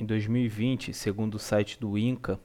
[0.00, 2.38] Em 2020, segundo o site do INCA,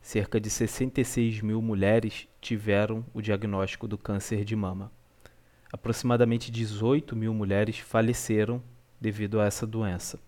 [0.00, 4.92] cerca de 66 mil mulheres tiveram o diagnóstico do câncer de mama.
[5.72, 8.62] Aproximadamente 18 mil mulheres faleceram
[9.00, 10.20] devido a essa doença.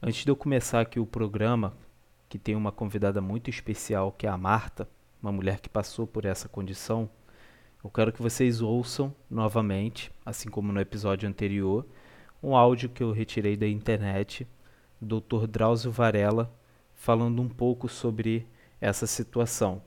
[0.00, 1.76] Antes de eu começar aqui o programa,
[2.28, 4.88] que tem uma convidada muito especial, que é a Marta,
[5.20, 7.10] uma mulher que passou por essa condição,
[7.82, 11.84] eu quero que vocês ouçam novamente, assim como no episódio anterior,
[12.40, 14.46] um áudio que eu retirei da internet
[15.02, 15.48] Dr.
[15.48, 16.54] Drauzio Varela
[16.94, 18.46] falando um pouco sobre
[18.80, 19.82] essa situação.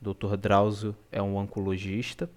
[0.00, 0.36] Dr.
[0.36, 2.30] Drauzio é um oncologista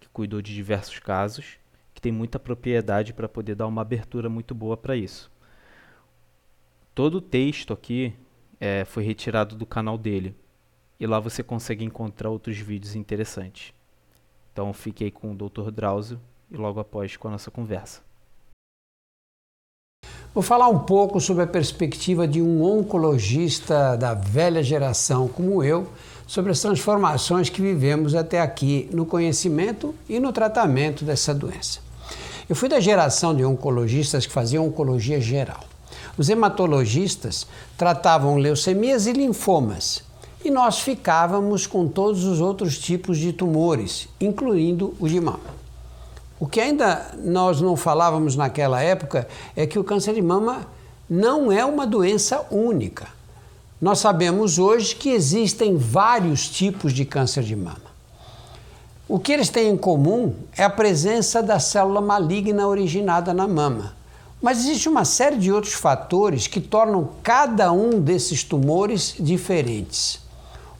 [0.00, 1.58] que cuidou de diversos casos,
[1.92, 5.30] que tem muita propriedade para poder dar uma abertura muito boa para isso.
[6.94, 8.14] Todo o texto aqui
[8.58, 10.34] é, foi retirado do canal dele
[10.98, 13.74] e lá você consegue encontrar outros vídeos interessantes.
[14.50, 15.70] Então fiquei com o Dr.
[15.70, 18.03] Drauzio e logo após com a nossa conversa.
[20.34, 25.86] Vou falar um pouco sobre a perspectiva de um oncologista da velha geração como eu,
[26.26, 31.78] sobre as transformações que vivemos até aqui no conhecimento e no tratamento dessa doença.
[32.48, 35.60] Eu fui da geração de oncologistas que faziam oncologia geral.
[36.18, 37.46] Os hematologistas
[37.78, 40.02] tratavam leucemias e linfomas,
[40.44, 45.63] e nós ficávamos com todos os outros tipos de tumores, incluindo o de mama.
[46.38, 50.66] O que ainda nós não falávamos naquela época é que o câncer de mama
[51.08, 53.06] não é uma doença única.
[53.80, 57.94] Nós sabemos hoje que existem vários tipos de câncer de mama.
[59.06, 63.94] O que eles têm em comum é a presença da célula maligna originada na mama.
[64.40, 70.20] Mas existe uma série de outros fatores que tornam cada um desses tumores diferentes.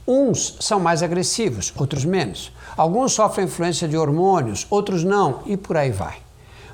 [0.06, 2.50] Uns são mais agressivos, outros menos.
[2.76, 6.16] Alguns sofrem influência de hormônios, outros não, e por aí vai.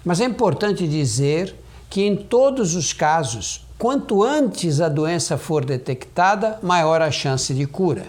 [0.04, 1.54] Mas é importante dizer
[1.90, 7.66] que em todos os casos, quanto antes a doença for detectada, maior a chance de
[7.66, 8.06] cura.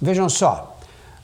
[0.00, 0.78] Vejam só,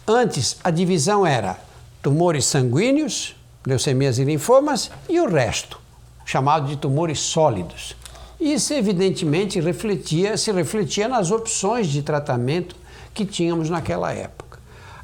[0.07, 1.59] antes a divisão era
[2.03, 3.35] tumores sanguíneos,
[3.67, 5.81] leucemias e linfomas, e o resto,
[6.27, 7.97] chamado de tumores sólidos.
[8.39, 12.77] Isso evidentemente refletia, se refletia nas opções de tratamento
[13.15, 14.44] que tínhamos naquela época.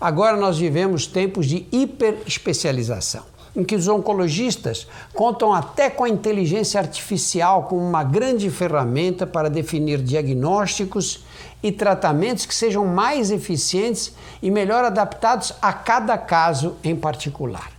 [0.00, 3.22] Agora nós vivemos tempos de hiperespecialização,
[3.54, 9.50] em que os oncologistas contam até com a inteligência artificial como uma grande ferramenta para
[9.50, 11.22] definir diagnósticos
[11.62, 17.70] e tratamentos que sejam mais eficientes e melhor adaptados a cada caso em particular.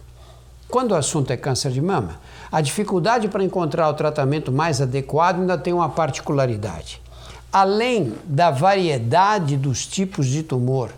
[0.69, 2.19] Quando o assunto é câncer de mama,
[2.51, 7.01] a dificuldade para encontrar o tratamento mais adequado ainda tem uma particularidade.
[7.51, 10.91] Além da variedade dos tipos de tumor,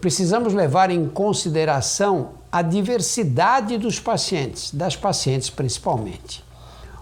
[0.00, 6.44] precisamos levar em consideração a diversidade dos pacientes, das pacientes principalmente.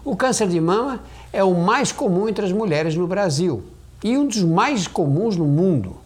[0.04, 1.00] O câncer de mama
[1.32, 3.64] é o mais comum entre as mulheres no Brasil
[4.02, 5.96] e um dos mais comuns no mundo.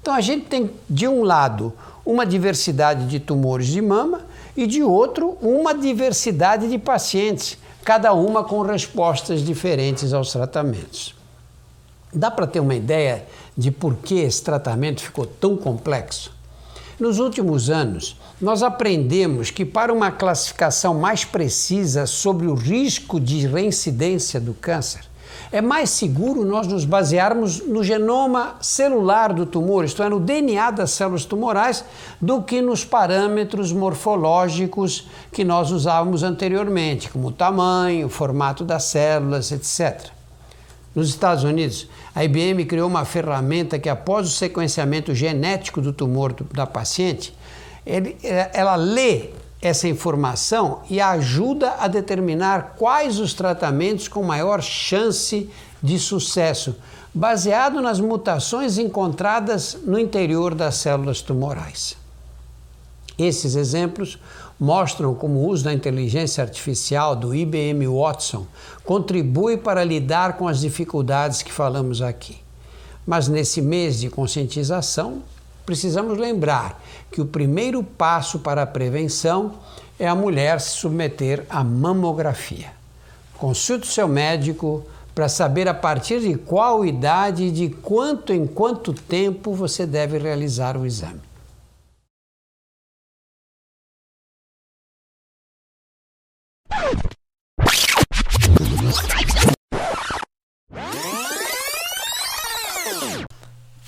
[0.00, 1.72] Então a gente tem, de um lado,
[2.04, 4.22] uma diversidade de tumores de mama
[4.56, 11.14] e de outro, uma diversidade de pacientes, cada uma com respostas diferentes aos tratamentos.
[12.12, 13.26] Dá para ter uma ideia
[13.56, 16.32] de por que esse tratamento ficou tão complexo?
[16.98, 23.46] Nos últimos anos, nós aprendemos que, para uma classificação mais precisa sobre o risco de
[23.46, 25.00] reincidência do câncer,
[25.50, 30.70] é mais seguro nós nos basearmos no genoma celular do tumor, isto é, no DNA
[30.70, 31.84] das células tumorais,
[32.20, 38.84] do que nos parâmetros morfológicos que nós usávamos anteriormente, como o tamanho, o formato das
[38.84, 40.10] células, etc.
[40.94, 46.32] Nos Estados Unidos, a IBM criou uma ferramenta que, após o sequenciamento genético do tumor
[46.52, 47.36] da paciente,
[47.84, 49.30] ele, é, ela lê
[49.60, 55.50] essa informação e ajuda a determinar quais os tratamentos com maior chance
[55.82, 56.76] de sucesso,
[57.12, 61.96] baseado nas mutações encontradas no interior das células tumorais.
[63.18, 64.18] Esses exemplos
[64.58, 68.46] mostram como o uso da inteligência artificial do IBM Watson
[68.84, 72.36] contribui para lidar com as dificuldades que falamos aqui.
[73.06, 75.22] Mas nesse mês de conscientização,
[75.66, 79.54] precisamos lembrar que o primeiro passo para a prevenção
[79.98, 82.72] é a mulher se submeter à mamografia.
[83.36, 84.84] Consulte seu médico
[85.14, 90.18] para saber a partir de qual idade e de quanto em quanto tempo você deve
[90.18, 91.20] realizar o exame.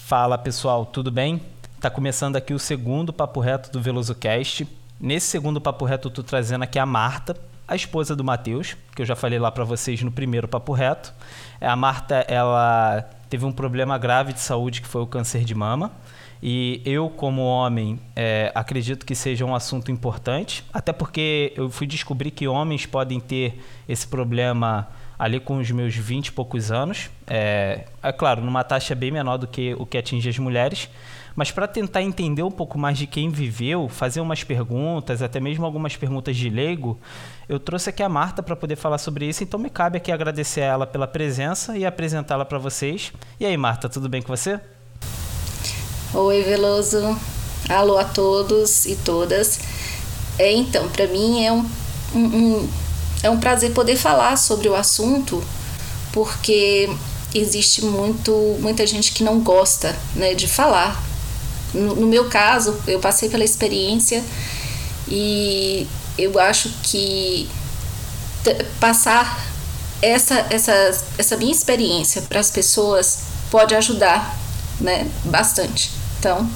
[0.06, 1.42] Fala pessoal, tudo bem?
[1.80, 4.64] Tá começando aqui o segundo papo reto do VelosoCast.
[5.00, 7.36] Nesse segundo papo reto eu tô trazendo aqui a Marta,
[7.66, 11.12] a esposa do Matheus, que eu já falei lá para vocês no primeiro papo reto.
[11.60, 15.90] A Marta, ela teve um problema grave de saúde que foi o câncer de mama.
[16.40, 21.84] E eu, como homem, é, acredito que seja um assunto importante, até porque eu fui
[21.84, 24.86] descobrir que homens podem ter esse problema
[25.18, 27.10] ali com os meus 20 e poucos anos.
[27.26, 30.88] É, é claro, numa taxa bem menor do que o que atinge as mulheres.
[31.34, 35.66] Mas para tentar entender um pouco mais de quem viveu, fazer umas perguntas, até mesmo
[35.66, 36.98] algumas perguntas de leigo,
[37.46, 39.44] eu trouxe aqui a Marta para poder falar sobre isso.
[39.44, 43.12] Então me cabe aqui agradecer a ela pela presença e apresentá-la para vocês.
[43.38, 44.58] E aí, Marta, tudo bem com você?
[46.14, 47.18] Oi, Veloso.
[47.68, 49.60] Alô a todos e todas.
[50.38, 51.68] É, então, para mim é um,
[52.14, 52.68] um, um
[53.26, 55.42] é um prazer poder falar sobre o assunto,
[56.12, 56.88] porque
[57.34, 61.02] existe muito, muita gente que não gosta né, de falar.
[61.74, 64.22] No, no meu caso, eu passei pela experiência
[65.08, 65.86] e
[66.16, 67.48] eu acho que
[68.78, 69.44] passar
[70.00, 74.38] essa, essa, essa minha experiência para as pessoas pode ajudar
[74.80, 75.90] né, bastante.
[76.20, 76.48] Então,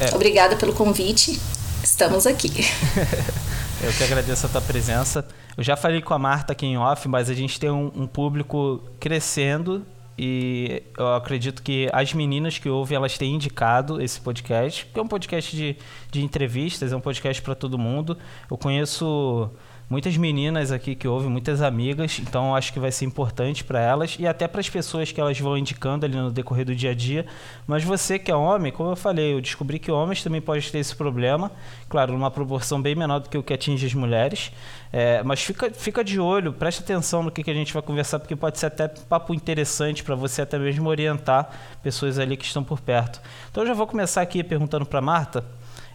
[0.00, 0.14] é.
[0.14, 1.40] obrigada pelo convite.
[1.82, 2.50] Estamos aqui.
[3.82, 5.24] Eu que agradeço a tua presença.
[5.56, 8.06] Eu já falei com a Marta aqui em off, mas a gente tem um, um
[8.06, 9.86] público crescendo
[10.18, 15.02] e eu acredito que as meninas que ouvem elas têm indicado esse podcast, que é
[15.02, 15.76] um podcast de,
[16.10, 18.16] de entrevistas, é um podcast para todo mundo.
[18.50, 19.50] Eu conheço
[19.88, 24.16] muitas meninas aqui que ouvem, muitas amigas, então acho que vai ser importante para elas
[24.18, 26.94] e até para as pessoas que elas vão indicando ali no decorrer do dia a
[26.94, 27.24] dia.
[27.66, 30.78] Mas você que é homem, como eu falei, eu descobri que homens também podem ter
[30.78, 31.50] esse problema,
[31.88, 34.50] claro, numa proporção bem menor do que o que atinge as mulheres.
[34.92, 38.18] É, mas fica, fica de olho, preste atenção no que, que a gente vai conversar,
[38.18, 41.50] porque pode ser até papo interessante para você até mesmo orientar
[41.82, 43.20] pessoas ali que estão por perto.
[43.50, 45.44] Então eu já vou começar aqui perguntando para Marta.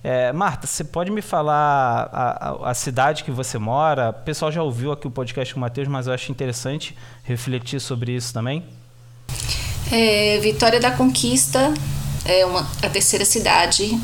[0.03, 4.09] É, Marta, você pode me falar a, a, a, cidade que você mora?
[4.09, 7.80] O pessoal já ouviu aqui o podcast com o Matheus, mas eu acho interessante refletir
[7.80, 8.65] sobre isso também.
[9.92, 11.71] É, Vitória da Conquista
[12.25, 13.95] é uma, a terceira cidade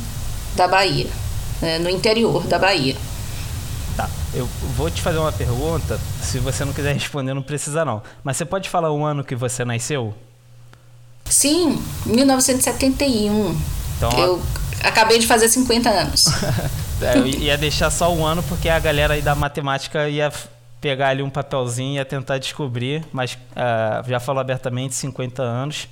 [0.55, 1.07] da Bahia,
[1.59, 2.95] né, no interior da Bahia.
[3.95, 5.99] Tá, eu vou te fazer uma pergunta.
[6.21, 8.03] Se você não quiser responder, não precisa não.
[8.23, 10.13] Mas você pode falar o ano que você nasceu?
[11.25, 13.59] Sim, 1971.
[13.97, 14.41] Então, eu
[14.87, 16.25] acabei de fazer 50 anos.
[17.01, 20.31] é, eu ia deixar só um ano porque a galera aí da matemática ia
[20.79, 25.87] pegar ali um papelzinho e ia tentar descobrir, mas uh, já falou abertamente 50 anos.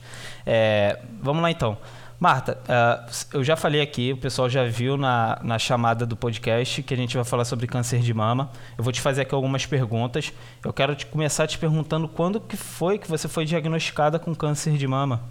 [0.46, 1.78] É, vamos lá então.
[2.18, 6.82] Marta, uh, eu já falei aqui, o pessoal já viu na, na chamada do podcast
[6.82, 8.50] que a gente vai falar sobre câncer de mama.
[8.78, 10.32] Eu vou te fazer aqui algumas perguntas.
[10.64, 14.78] Eu quero te começar te perguntando quando que foi que você foi diagnosticada com câncer
[14.78, 15.22] de mama?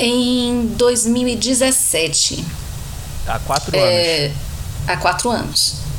[0.00, 2.44] Em 2017.
[3.26, 4.36] Há quatro é, anos.
[4.88, 5.90] Há quatro anos.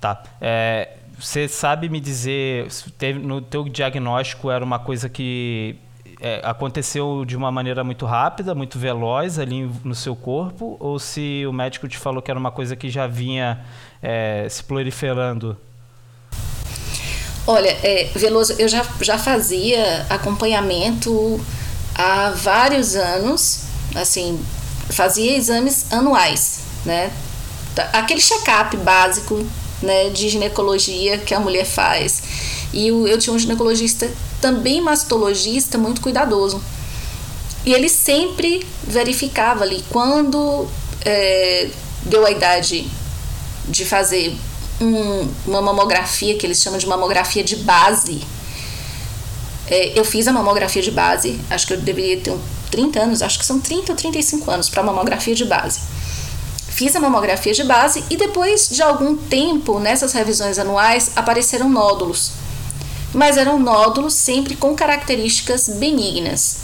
[0.00, 0.22] Tá.
[0.40, 0.88] É,
[1.18, 5.76] você sabe me dizer, teve, no teu diagnóstico era uma coisa que
[6.22, 11.44] é, aconteceu de uma maneira muito rápida, muito veloz ali no seu corpo, ou se
[11.46, 13.60] o médico te falou que era uma coisa que já vinha
[14.02, 15.54] é, se proliferando?
[17.46, 21.40] Olha, é, Veloso, eu já, já fazia acompanhamento
[22.00, 23.60] há vários anos,
[23.94, 24.40] assim,
[24.90, 27.12] fazia exames anuais, né?
[27.92, 29.46] Aquele check-up básico,
[29.82, 32.22] né, de ginecologia que a mulher faz.
[32.72, 34.10] E eu tinha um ginecologista,
[34.40, 36.62] também mastologista, muito cuidadoso.
[37.64, 40.66] E ele sempre verificava ali quando
[41.04, 41.68] é,
[42.04, 42.90] deu a idade
[43.68, 44.36] de fazer
[44.80, 48.22] um, uma mamografia, que eles chamam de mamografia de base,
[49.70, 52.36] é, eu fiz a mamografia de base, acho que eu deveria ter
[52.70, 55.80] 30 anos, acho que são 30 ou 35 anos para mamografia de base.
[56.68, 62.32] Fiz a mamografia de base e depois de algum tempo, nessas revisões anuais, apareceram nódulos.
[63.14, 66.58] Mas eram nódulos sempre com características benignas.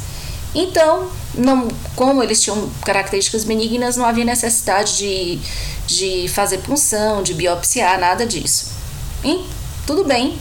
[0.55, 5.39] Então, não, como eles tinham características benignas, não havia necessidade de,
[5.87, 8.73] de fazer punção, de biopsiar, nada disso.
[9.87, 10.39] Tudo bem.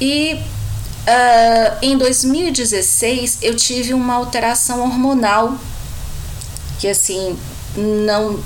[0.00, 0.38] E
[1.06, 5.56] Uh, em 2016 eu tive uma alteração hormonal
[6.80, 7.38] que assim
[7.76, 8.40] não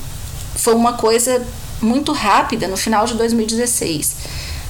[0.57, 1.43] foi uma coisa
[1.81, 4.15] muito rápida no final de 2016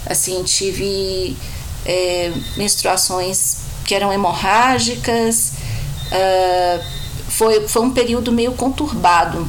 [0.07, 1.37] assim tive
[1.85, 5.55] é, menstruações que eram hemorrágicas
[6.13, 6.85] uh,
[7.31, 9.49] foi, foi um período meio conturbado.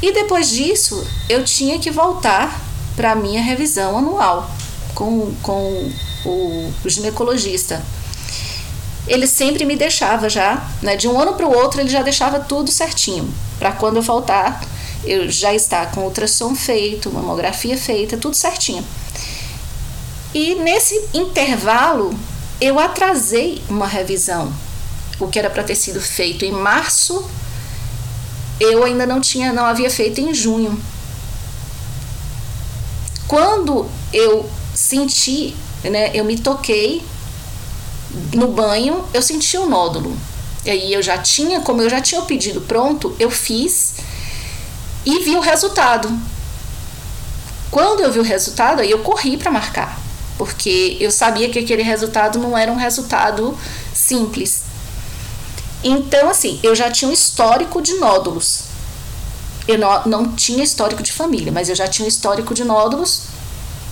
[0.00, 2.60] E depois disso eu tinha que voltar
[2.94, 4.50] para minha revisão anual
[4.94, 5.90] com, com
[6.26, 7.82] o, ginecologista,
[9.06, 12.40] ele sempre me deixava já, né, de um ano para o outro ele já deixava
[12.40, 14.60] tudo certinho, para quando eu faltar
[15.06, 18.84] eu já estar com ultrassom feito, mamografia feita, tudo certinho.
[20.34, 22.12] E nesse intervalo,
[22.60, 24.52] eu atrasei uma revisão.
[25.18, 27.24] O que era para ter sido feito em março,
[28.60, 30.78] eu ainda não tinha, não havia feito em junho.
[33.28, 37.02] Quando eu senti, né, eu me toquei
[38.34, 40.16] no banho, eu senti um nódulo.
[40.64, 43.94] E aí eu já tinha, como eu já tinha o pedido pronto, eu fiz
[45.04, 46.10] e vi o resultado.
[47.70, 49.98] Quando eu vi o resultado, aí eu corri para marcar,
[50.36, 53.56] porque eu sabia que aquele resultado não era um resultado
[53.94, 54.62] simples.
[55.84, 58.62] Então, assim, eu já tinha um histórico de nódulos.
[59.68, 63.22] Eu não, não tinha histórico de família, mas eu já tinha um histórico de nódulos,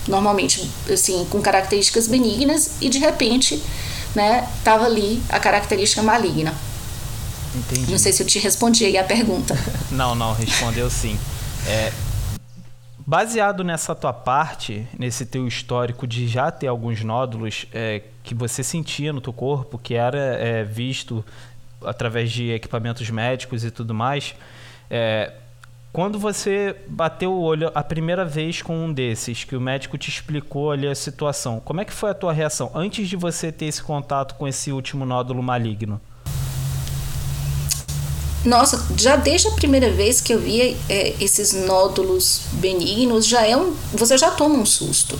[0.07, 3.61] normalmente, assim, com características benignas, e de repente
[4.15, 6.53] né, tava ali a característica maligna.
[7.55, 7.91] Entendi.
[7.91, 9.57] Não sei se eu te respondi aí a pergunta.
[9.91, 11.17] não, não, respondeu sim.
[11.67, 11.91] É,
[13.05, 18.63] baseado nessa tua parte, nesse teu histórico de já ter alguns nódulos é, que você
[18.63, 21.23] sentia no teu corpo, que era é, visto
[21.83, 24.33] através de equipamentos médicos e tudo mais,
[24.89, 25.31] é,
[25.95, 30.09] quando você bateu o olho a primeira vez com um desses, que o médico te
[30.09, 33.67] explicou ali a situação, como é que foi a tua reação antes de você ter
[33.67, 36.01] esse contato com esse último nódulo maligno?
[38.43, 43.55] Nossa, já desde a primeira vez que eu vi é, esses nódulos benignos, já é
[43.55, 45.17] um, você já toma um susto,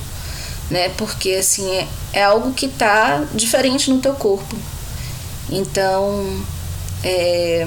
[0.70, 0.89] né?
[0.89, 4.58] Porque assim é, é algo que tá diferente no teu corpo.
[5.50, 6.44] Então,
[7.01, 7.65] é,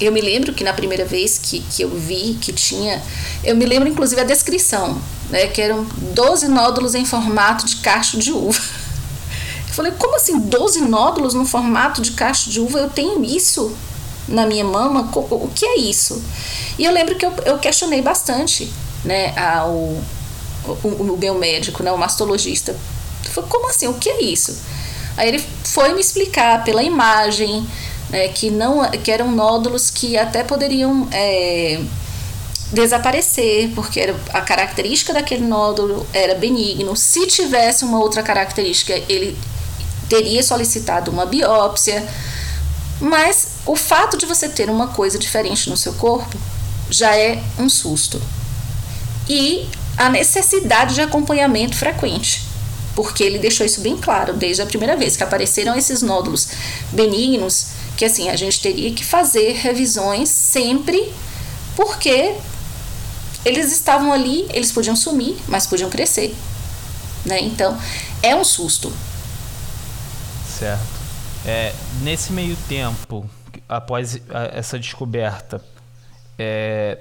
[0.00, 3.02] eu me lembro que na primeira vez que, que eu vi que tinha,
[3.42, 8.18] eu me lembro inclusive a descrição, né, que eram 12 nódulos em formato de cacho
[8.18, 8.60] de uva.
[9.68, 12.78] Eu falei, como assim 12 nódulos no formato de cacho de uva?
[12.78, 13.76] Eu tenho isso
[14.28, 15.10] na minha mama?
[15.12, 16.22] O que é isso?
[16.78, 18.72] E eu lembro que eu, eu questionei bastante
[19.04, 22.76] né, ao, o, o meu médico, né, o mastologista.
[23.24, 23.88] Eu falei, como assim?
[23.88, 24.56] O que é isso?
[25.16, 27.66] Aí ele foi me explicar pela imagem,
[28.10, 31.80] né, que, não, que eram nódulos que até poderiam é,
[32.72, 36.96] desaparecer, porque era, a característica daquele nódulo era benigno.
[36.96, 39.38] Se tivesse uma outra característica, ele
[40.08, 42.06] teria solicitado uma biópsia.
[43.00, 46.36] Mas o fato de você ter uma coisa diferente no seu corpo
[46.90, 48.20] já é um susto.
[49.28, 52.42] E a necessidade de acompanhamento frequente,
[52.94, 56.48] porque ele deixou isso bem claro desde a primeira vez que apareceram esses nódulos
[56.92, 61.12] benignos que assim a gente teria que fazer revisões sempre,
[61.76, 62.34] porque
[63.44, 66.34] eles estavam ali, eles podiam sumir, mas podiam crescer,
[67.24, 67.40] né?
[67.40, 67.78] Então
[68.22, 68.92] é um susto.
[70.46, 70.94] Certo.
[71.46, 73.28] É, nesse meio tempo,
[73.68, 74.20] após
[74.52, 75.60] essa descoberta,
[76.38, 76.98] é,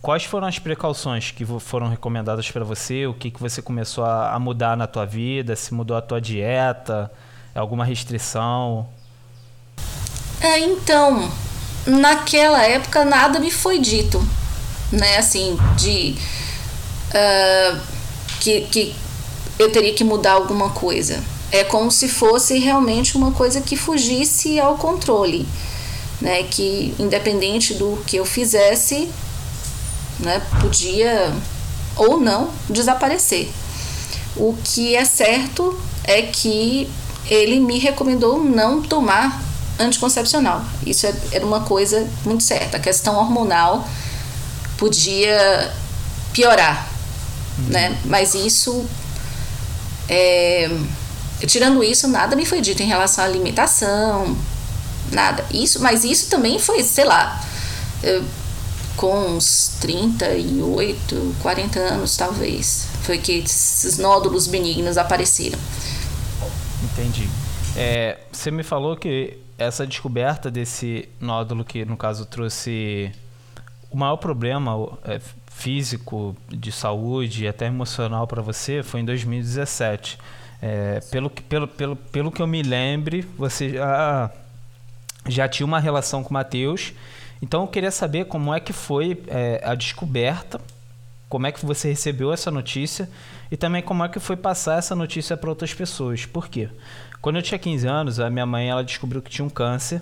[0.00, 3.06] quais foram as precauções que foram recomendadas para você?
[3.06, 5.56] O que, que você começou a, mudar na tua vida?
[5.56, 7.10] Se mudou a tua dieta?
[7.54, 8.88] Alguma restrição?
[10.40, 11.30] É, então,
[11.86, 14.26] naquela época nada me foi dito,
[14.90, 15.18] né?
[15.18, 16.16] Assim, de
[17.10, 17.80] uh,
[18.40, 18.94] que, que
[19.58, 21.22] eu teria que mudar alguma coisa.
[21.52, 25.46] É como se fosse realmente uma coisa que fugisse ao controle,
[26.20, 26.44] né?
[26.44, 29.10] Que independente do que eu fizesse,
[30.18, 30.40] né?
[30.60, 31.34] Podia
[31.96, 33.50] ou não desaparecer.
[34.36, 36.88] O que é certo é que
[37.26, 39.49] ele me recomendou não tomar
[39.80, 40.62] anticoncepcional.
[40.86, 42.76] Isso é, era uma coisa muito certa.
[42.76, 43.88] A questão hormonal
[44.76, 45.72] podia
[46.32, 46.88] piorar,
[47.58, 47.64] uhum.
[47.66, 47.98] né?
[48.04, 48.86] Mas isso,
[50.08, 50.70] é,
[51.46, 54.36] tirando isso, nada me foi dito em relação à alimentação,
[55.10, 55.44] nada.
[55.52, 57.42] Isso, mas isso também foi, sei lá,
[58.02, 58.24] eu,
[58.96, 65.58] com uns 38, 40 anos talvez, foi que esses nódulos benignos apareceram.
[66.84, 67.28] Entendi.
[67.76, 73.12] É, você me falou que essa descoberta desse nódulo que no caso trouxe
[73.90, 80.18] o maior problema é, físico, de saúde e até emocional para você foi em 2017.
[80.62, 84.30] É, pelo, que, pelo, pelo, pelo que eu me lembre, você já,
[85.26, 86.94] já tinha uma relação com o Matheus.
[87.42, 90.58] Então eu queria saber como é que foi é, a descoberta,
[91.28, 93.08] como é que você recebeu essa notícia
[93.50, 96.24] e também como é que foi passar essa notícia para outras pessoas.
[96.24, 96.70] Por quê?
[97.20, 100.00] Quando eu tinha 15 anos, a minha mãe ela descobriu que tinha um câncer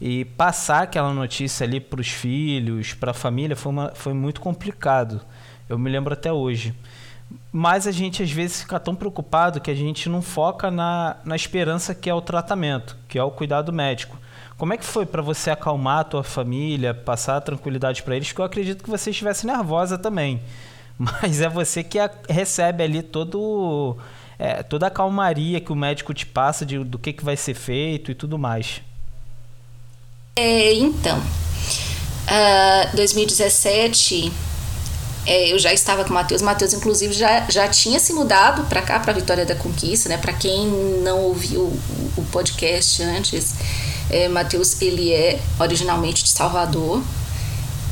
[0.00, 4.40] e passar aquela notícia ali para os filhos, para a família, foi, uma, foi muito
[4.40, 5.20] complicado.
[5.68, 6.74] Eu me lembro até hoje.
[7.52, 11.36] Mas a gente às vezes fica tão preocupado que a gente não foca na, na
[11.36, 14.18] esperança que é o tratamento, que é o cuidado médico.
[14.56, 18.28] Como é que foi para você acalmar a tua família, passar a tranquilidade para eles?
[18.28, 20.42] Porque eu acredito que você estivesse nervosa também.
[20.98, 23.96] Mas é você que a, recebe ali todo,
[24.40, 27.52] é, toda a calmaria que o médico te passa de, do que, que vai ser
[27.52, 28.80] feito e tudo mais.
[30.34, 34.32] É, então, uh, 2017
[35.26, 36.40] é, eu já estava com o Matheus.
[36.40, 40.16] Matheus, inclusive, já, já tinha se mudado para cá, para Vitória da Conquista, né?
[40.16, 40.66] Para quem
[41.02, 43.54] não ouviu o, o podcast antes,
[44.08, 47.02] é, Matheus, ele é originalmente de Salvador.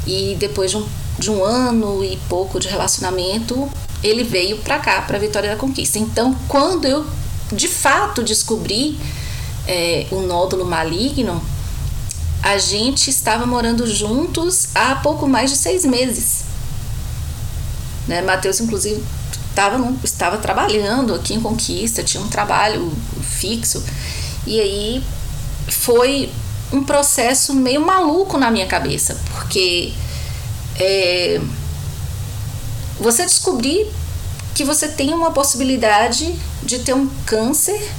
[0.07, 0.89] E depois de um,
[1.19, 3.71] de um ano e pouco de relacionamento,
[4.03, 5.99] ele veio para cá, para Vitória da Conquista.
[5.99, 7.07] Então, quando eu
[7.53, 8.99] de fato descobri
[9.67, 11.43] é, o nódulo maligno,
[12.43, 16.45] a gente estava morando juntos há pouco mais de seis meses.
[18.07, 18.23] Né?
[18.23, 19.03] Mateus, inclusive,
[19.51, 23.83] estava, estava trabalhando aqui em Conquista, tinha um trabalho fixo.
[24.47, 25.05] E aí
[25.69, 26.31] foi
[26.73, 29.93] um processo meio maluco na minha cabeça, porque
[30.79, 31.41] é,
[32.99, 33.87] você descobrir
[34.55, 37.93] que você tem uma possibilidade de ter um câncer.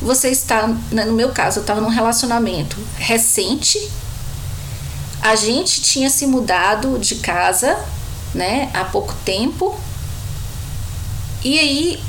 [0.00, 3.90] Você está, né, no meu caso, eu estava num relacionamento recente.
[5.20, 7.78] A gente tinha se mudado de casa
[8.34, 9.78] né, há pouco tempo.
[11.44, 12.02] E aí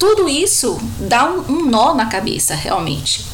[0.00, 3.24] tudo isso dá um, um nó na cabeça, realmente.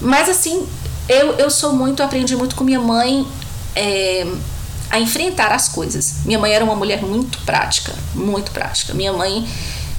[0.00, 0.66] Mas assim,
[1.08, 3.26] eu, eu sou muito, aprendi muito com minha mãe
[3.76, 4.26] é,
[4.92, 6.18] a enfrentar as coisas.
[6.24, 8.94] Minha mãe era uma mulher muito prática, muito prática.
[8.94, 9.44] Minha mãe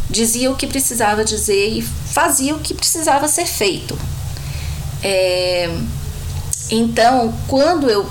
[0.09, 3.97] dizia o que precisava dizer e fazia o que precisava ser feito.
[5.01, 5.69] É,
[6.69, 8.07] então, quando eu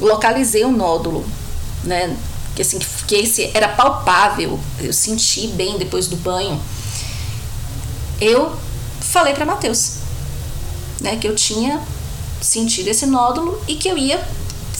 [0.00, 1.26] localizei o nódulo
[1.84, 2.16] né?
[2.54, 6.60] Que assim, que esse era palpável, eu senti bem depois do banho.
[8.20, 8.54] Eu
[9.00, 9.96] falei para Mateus,
[11.00, 11.80] né, que eu tinha
[12.40, 14.22] sentido esse nódulo e que eu ia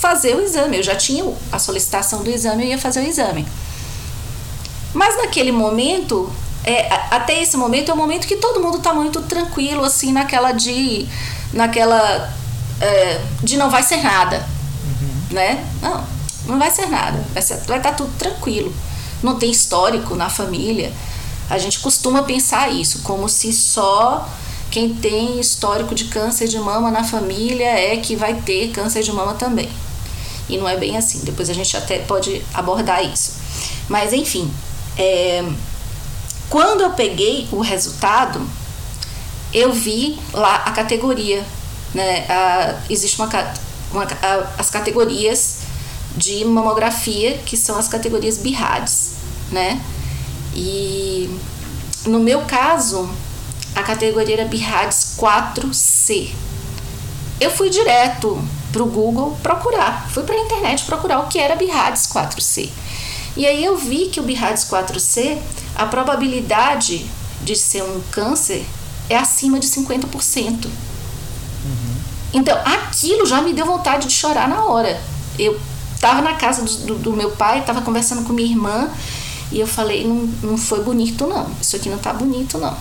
[0.00, 0.78] fazer o exame.
[0.78, 3.46] Eu já tinha a solicitação do exame, eu ia fazer o exame.
[4.94, 6.32] Mas naquele momento,
[6.64, 10.52] é, até esse momento é o momento que todo mundo tá muito tranquilo, assim, naquela
[10.52, 11.06] de.
[11.52, 12.32] naquela.
[12.80, 14.44] É, de não vai ser nada.
[14.84, 15.34] Uhum.
[15.34, 15.64] Né?
[15.82, 16.04] Não,
[16.46, 17.42] não vai ser nada, vai
[17.78, 18.74] estar tá tudo tranquilo.
[19.22, 20.90] Não tem histórico na família.
[21.50, 24.26] A gente costuma pensar isso, como se só
[24.70, 29.12] quem tem histórico de câncer de mama na família é que vai ter câncer de
[29.12, 29.68] mama também.
[30.50, 33.34] E não é bem assim, depois a gente até pode abordar isso.
[33.88, 34.52] Mas enfim,
[34.98, 35.44] é,
[36.48, 38.44] quando eu peguei o resultado,
[39.52, 41.44] eu vi lá a categoria,
[41.94, 42.26] né?
[42.28, 43.28] A, existe uma,
[43.92, 45.60] uma a, as categorias
[46.16, 49.14] de mamografia, que são as categorias BIRADS,
[49.50, 49.80] né?
[50.54, 51.30] E
[52.06, 53.08] no meu caso,
[53.74, 56.34] a categoria era BIRADS 4C.
[57.40, 61.56] Eu fui direto para o Google procurar, fui para a internet procurar o que era
[61.56, 62.70] BIRADS 4C.
[63.36, 65.38] E aí eu vi que o BIRADS 4C,
[65.74, 67.06] a probabilidade
[67.42, 68.64] de ser um câncer
[69.08, 70.66] é acima de 50%.
[70.66, 70.70] Uhum.
[72.32, 75.00] Então, aquilo já me deu vontade de chorar na hora.
[75.38, 75.58] Eu
[76.00, 78.88] Tava na casa do, do, do meu pai, tava conversando com minha irmã
[79.52, 82.74] e eu falei, não, não foi bonito não, isso aqui não tá bonito não.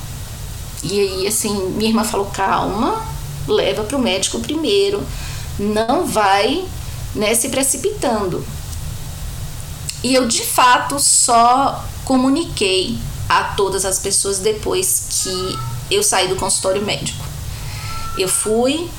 [0.82, 3.04] E aí, assim, minha irmã falou, calma,
[3.46, 5.06] leva pro médico primeiro,
[5.60, 6.66] não vai,
[7.14, 8.46] né, se precipitando.
[10.02, 15.60] E eu, de fato, só comuniquei a todas as pessoas depois que
[15.92, 17.24] eu saí do consultório médico.
[18.18, 18.90] Eu fui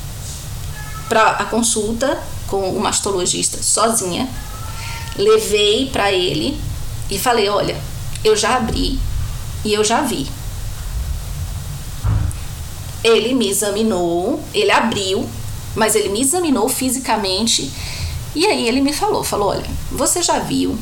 [1.09, 4.29] para a consulta com o mastologista sozinha,
[5.17, 6.61] levei para ele
[7.11, 7.77] e falei: Olha,
[8.23, 8.99] eu já abri
[9.65, 10.29] e eu já vi.
[13.03, 15.29] Ele me examinou, ele abriu,
[15.75, 17.71] mas ele me examinou fisicamente
[18.35, 20.79] e aí ele me falou: Falou, olha, você já viu,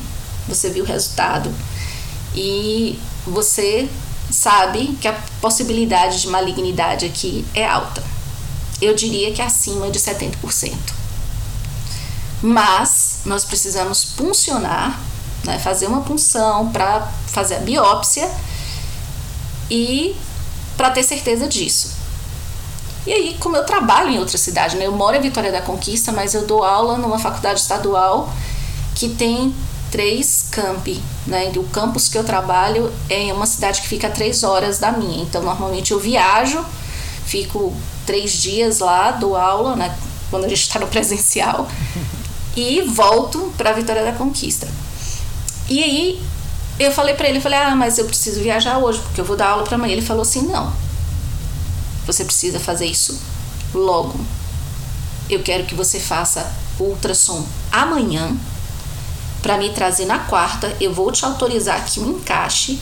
[0.47, 1.53] você viu o resultado
[2.35, 3.89] e você
[4.31, 8.03] sabe que a possibilidade de malignidade aqui é alta.
[8.81, 10.99] Eu diria que acima de 70%
[12.41, 14.99] mas nós precisamos puncionar,
[15.43, 18.29] né, fazer uma punção para fazer a biópsia
[19.69, 20.15] e
[20.77, 21.98] para ter certeza disso.
[23.05, 26.11] E aí, como eu trabalho em outra cidade, né, eu moro em Vitória da Conquista,
[26.11, 28.31] mas eu dou aula numa faculdade estadual
[28.95, 29.53] que tem
[29.89, 31.51] três campi, né?
[31.55, 34.91] O campus que eu trabalho é em uma cidade que fica a três horas da
[34.91, 35.23] minha.
[35.23, 36.63] Então, normalmente eu viajo,
[37.25, 37.73] fico
[38.05, 39.95] três dias lá, dou aula, né?
[40.29, 41.67] Quando a gente está no presencial
[42.55, 44.67] e volto para Vitória da Conquista.
[45.69, 46.21] E aí
[46.79, 49.35] eu falei para ele, eu falei: "Ah, mas eu preciso viajar hoje porque eu vou
[49.35, 49.93] dar aula para amanhã".
[49.93, 50.71] Ele falou assim: "Não.
[52.09, 53.21] Você precisa fazer isso
[53.71, 54.19] logo.
[55.29, 58.35] Eu quero que você faça ultrassom amanhã
[59.43, 60.75] para me trazer na quarta.
[60.81, 62.79] Eu vou te autorizar aqui um encaixe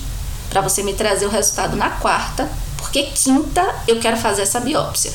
[0.49, 5.11] para você me trazer o resultado na quarta, porque quinta eu quero fazer essa biópsia.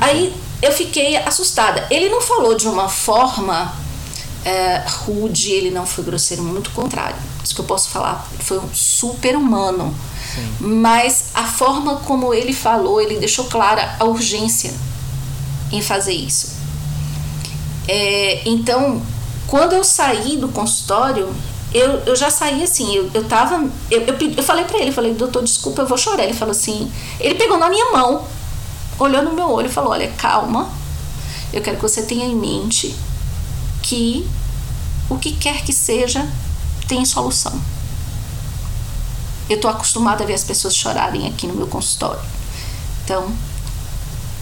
[0.00, 1.86] Aí eu fiquei assustada.
[1.90, 3.72] Ele não falou de uma forma
[4.44, 7.16] é, rude, ele não foi grosseiro, muito contrário.
[7.44, 8.28] Isso que eu posso falar.
[8.40, 9.94] Foi um super humano.
[10.60, 14.72] Mas a forma como ele falou, ele deixou clara a urgência
[15.70, 16.56] em fazer isso.
[17.86, 19.02] É, então,
[19.46, 21.34] quando eu saí do consultório,
[21.72, 23.68] eu, eu já saí assim, eu, eu tava.
[23.90, 26.24] Eu, eu, eu falei para ele, falei, doutor, desculpa, eu vou chorar.
[26.24, 28.24] Ele falou assim, ele pegou na minha mão,
[28.98, 30.68] olhou no meu olho e falou: Olha, calma,
[31.52, 32.94] eu quero que você tenha em mente
[33.82, 34.28] que
[35.08, 36.26] o que quer que seja
[36.86, 37.58] tem solução.
[39.48, 42.20] Eu estou acostumada a ver as pessoas chorarem aqui no meu consultório.
[43.04, 43.32] Então,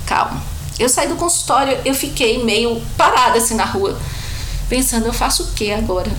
[0.06, 0.42] calma.
[0.78, 3.98] Eu saí do consultório, eu fiquei meio parada assim na rua,
[4.68, 6.10] pensando: eu faço o que agora?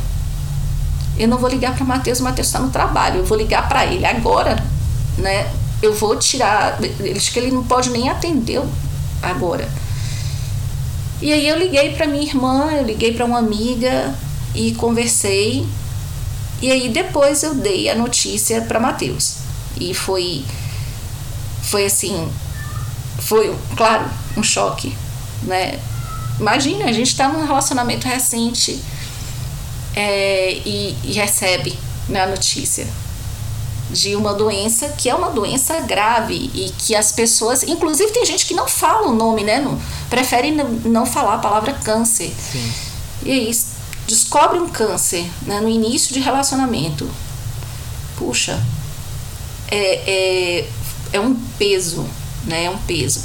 [1.17, 3.85] Eu não vou ligar para Matheus, o Matheus está no trabalho, eu vou ligar para
[3.85, 4.63] ele agora,
[5.17, 5.51] né?
[5.81, 6.79] Eu vou tirar.
[7.15, 8.61] Acho que ele não pode nem atender
[9.21, 9.69] agora.
[11.21, 14.13] E aí eu liguei para minha irmã, eu liguei para uma amiga
[14.53, 15.67] e conversei.
[16.61, 19.37] E aí depois eu dei a notícia para Matheus.
[19.79, 20.43] E foi
[21.67, 22.31] foi assim,
[23.19, 24.05] foi, claro,
[24.37, 24.95] um choque,
[25.43, 25.79] né?
[26.39, 28.79] Imagina, a gente está num relacionamento recente
[29.95, 32.87] é, e, e, recebe né, a notícia
[33.89, 38.45] de uma doença que é uma doença grave e que as pessoas, inclusive tem gente
[38.45, 39.59] que não fala o nome, né?
[39.59, 42.31] Não, prefere não, não falar a palavra câncer.
[42.51, 42.73] Sim.
[43.23, 43.51] E aí
[44.07, 47.09] descobre um câncer né, no início de relacionamento.
[48.17, 48.59] Puxa,
[49.69, 50.69] é, é,
[51.11, 52.07] é um peso,
[52.45, 52.65] né?
[52.65, 53.21] É um peso.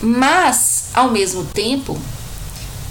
[0.00, 2.00] Mas, ao mesmo tempo,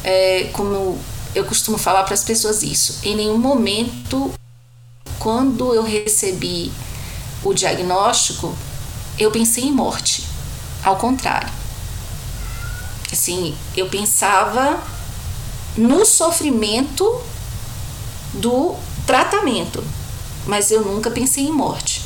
[0.04, 0.98] é, como
[1.34, 4.32] eu costumo falar para as pessoas isso, em nenhum momento,
[5.18, 6.72] quando eu recebi
[7.44, 8.56] o diagnóstico,
[9.18, 10.24] eu pensei em morte.
[10.84, 11.50] Ao contrário.
[13.12, 14.82] Assim, eu pensava
[15.80, 17.22] no sofrimento
[18.34, 18.76] do
[19.08, 19.84] tratamento,
[20.46, 22.04] mas eu nunca pensei em morte.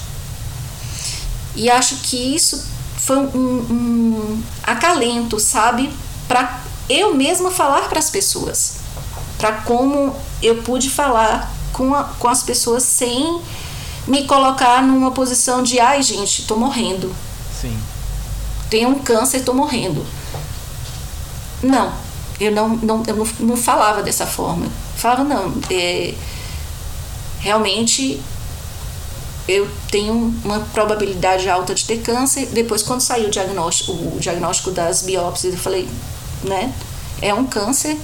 [1.56, 2.64] E acho que isso
[2.98, 5.92] foi um, um acalento, sabe,
[6.28, 8.76] para eu mesma falar para as pessoas,
[9.38, 13.42] para como eu pude falar com, a, com as pessoas sem
[14.08, 17.14] me colocar numa posição de ai gente, tô morrendo.
[17.60, 17.78] Sim.
[18.70, 20.06] Tenho um câncer, tô morrendo.
[21.62, 21.94] Não,
[22.46, 24.66] eu não, não, eu não, não falava dessa forma.
[24.66, 26.14] Eu falava, não, é,
[27.40, 28.22] realmente
[29.48, 32.48] eu tenho uma probabilidade alta de ter câncer.
[32.48, 35.88] Depois, quando saiu o diagnóstico, o diagnóstico das biópsias, eu falei,
[36.44, 36.74] né,
[37.22, 37.98] é um câncer,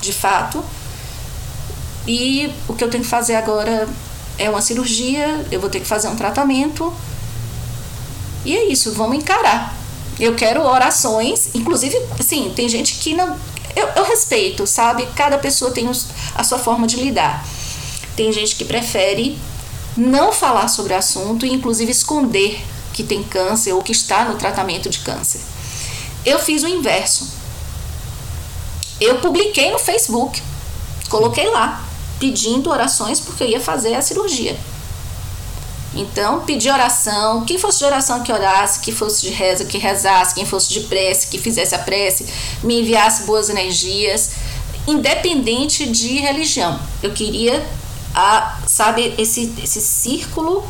[0.00, 0.62] de fato.
[2.06, 3.88] E o que eu tenho que fazer agora
[4.38, 6.92] é uma cirurgia, eu vou ter que fazer um tratamento.
[8.44, 9.74] E é isso, vamos encarar.
[10.18, 13.36] Eu quero orações, inclusive, assim, tem gente que não.
[13.76, 15.06] Eu, eu respeito, sabe?
[15.16, 17.44] Cada pessoa tem os, a sua forma de lidar.
[18.16, 19.38] Tem gente que prefere
[19.96, 24.36] não falar sobre o assunto e, inclusive, esconder que tem câncer ou que está no
[24.36, 25.40] tratamento de câncer.
[26.24, 27.28] Eu fiz o inverso.
[29.00, 30.40] Eu publiquei no Facebook,
[31.10, 31.84] coloquei lá,
[32.20, 34.56] pedindo orações porque eu ia fazer a cirurgia.
[35.96, 40.34] Então, pedi oração, quem fosse de oração que orasse, que fosse de reza que rezasse,
[40.34, 42.26] quem fosse de prece que fizesse a prece,
[42.62, 44.32] me enviasse boas energias,
[44.86, 46.80] independente de religião.
[47.02, 47.64] Eu queria
[48.14, 50.66] a, sabe, esse, esse círculo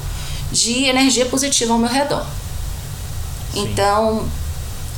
[0.51, 2.27] de energia positiva ao meu redor.
[3.53, 3.63] Sim.
[3.63, 4.29] Então,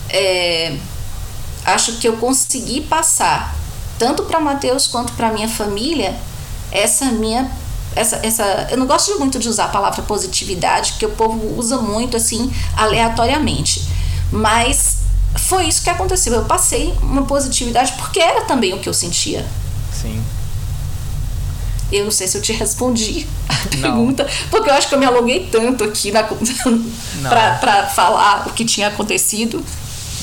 [0.09, 0.77] é,
[1.65, 3.55] acho que eu consegui passar,
[3.99, 6.17] tanto para Mateus quanto para minha família,
[6.71, 7.51] essa minha.
[7.97, 11.79] Essa, essa, eu não gosto muito de usar a palavra positividade, porque o povo usa
[11.79, 13.83] muito assim, aleatoriamente.
[14.31, 14.99] Mas
[15.37, 16.35] foi isso que aconteceu.
[16.35, 19.45] Eu passei uma positividade porque era também o que eu sentia.
[19.93, 20.23] Sim.
[21.91, 24.49] Eu não sei se eu te respondi a pergunta, não.
[24.51, 26.11] porque eu acho que eu me alonguei tanto aqui
[27.23, 29.65] para falar o que tinha acontecido.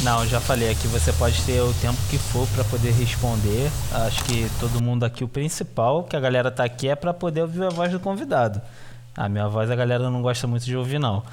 [0.03, 3.71] Não, já falei aqui, você pode ter o tempo que for para poder responder.
[4.05, 7.41] Acho que todo mundo aqui, o principal que a galera tá aqui é para poder
[7.41, 8.61] ouvir a voz do convidado.
[9.15, 11.23] A minha voz a galera não gosta muito de ouvir, não.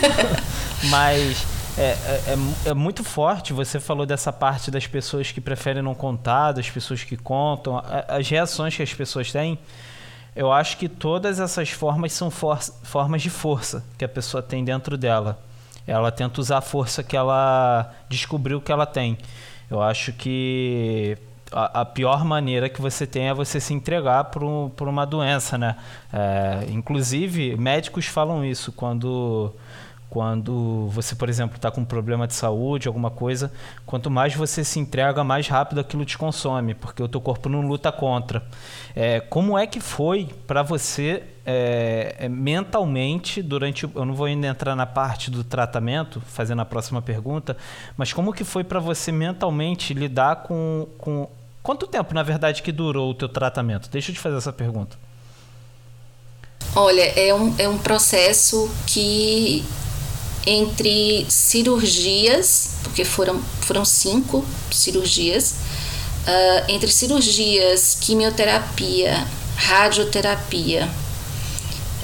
[0.90, 1.46] Mas
[1.78, 2.22] é, é,
[2.66, 3.54] é, é, muito forte.
[3.54, 8.28] Você falou dessa parte das pessoas que preferem não contar, das pessoas que contam, as
[8.28, 9.58] reações que as pessoas têm.
[10.36, 14.62] Eu acho que todas essas formas são for formas de força que a pessoa tem
[14.62, 15.38] dentro dela.
[15.90, 19.18] Ela tenta usar a força que ela descobriu que ela tem.
[19.68, 21.18] Eu acho que
[21.50, 25.04] a, a, pior maneira que você tem é você se entregar por, um, por uma
[25.04, 25.76] doença, né?
[26.12, 29.52] É, inclusive, médicos falam isso quando
[30.08, 33.52] quando você, por exemplo, está com um problema de saúde, alguma coisa,
[33.86, 37.60] quanto mais você se entrega, mais rápido aquilo te consome, porque o teu corpo não
[37.60, 38.42] luta contra.
[38.94, 44.46] É, como é que foi para você é, é, mentalmente durante, eu não vou ainda
[44.46, 47.56] entrar na parte do tratamento, fazendo a próxima pergunta,
[47.96, 51.28] mas como que foi para você mentalmente lidar com, com
[51.60, 53.90] quanto tempo, na verdade, que durou o teu tratamento?
[53.90, 54.96] Deixa eu te fazer essa pergunta.
[56.76, 59.64] Olha, é um, é um processo que
[60.46, 65.56] entre cirurgias, porque foram, foram cinco cirurgias,
[66.26, 70.88] uh, entre cirurgias, quimioterapia, radioterapia,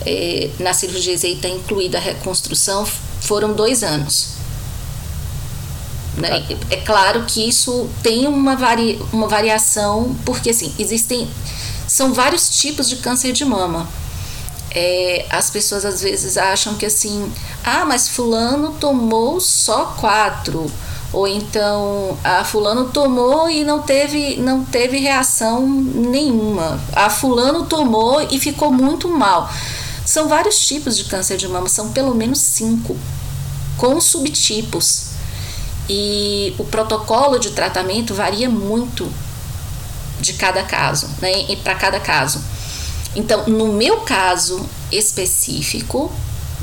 [0.05, 2.87] eh, na cirurgia está incluída a reconstrução,
[3.21, 4.37] foram dois anos.
[6.17, 6.45] Né?
[6.71, 11.29] É claro que isso tem uma, vari, uma variação, porque assim, existem.
[11.87, 13.89] São vários tipos de câncer de mama
[14.77, 17.33] é, as pessoas às vezes acham que assim,
[17.65, 20.71] ah, mas fulano tomou só quatro
[21.13, 26.79] ou então a fulano tomou e não teve não teve reação nenhuma.
[26.93, 29.51] A fulano tomou e ficou muito mal.
[30.07, 32.97] São vários tipos de câncer de mama, são pelo menos cinco,
[33.77, 35.09] com subtipos.
[35.88, 39.12] E o protocolo de tratamento varia muito
[40.21, 41.42] de cada caso, né?
[41.51, 42.40] E para cada caso.
[43.16, 46.12] Então, no meu caso específico,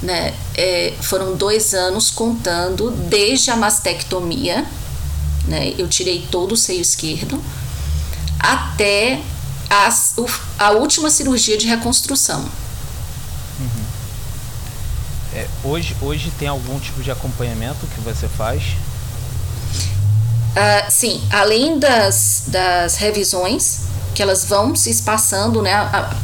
[0.02, 4.66] né, é, foram dois anos contando desde a mastectomia,
[5.48, 7.44] né, eu tirei todo o seio esquerdo,
[8.40, 9.22] até
[9.70, 10.16] as,
[10.58, 12.63] a última cirurgia de reconstrução.
[15.36, 18.62] É, hoje, hoje tem algum tipo de acompanhamento que você faz?
[20.54, 23.82] Uh, sim, além das, das revisões,
[24.14, 25.74] que elas vão se espaçando, né?
[25.74, 26.16] A,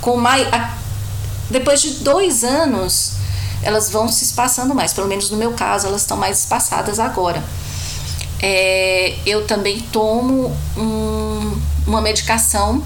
[0.00, 0.50] com mais.
[0.50, 0.78] A,
[1.50, 3.12] depois de dois anos,
[3.62, 4.94] elas vão se espaçando mais.
[4.94, 7.44] Pelo menos no meu caso, elas estão mais espaçadas agora.
[8.40, 12.82] É, eu também tomo um, uma medicação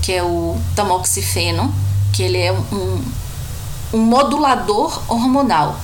[0.00, 1.74] que é o tamoxifeno,
[2.12, 3.02] que ele é um,
[3.96, 5.80] um modulador hormonal.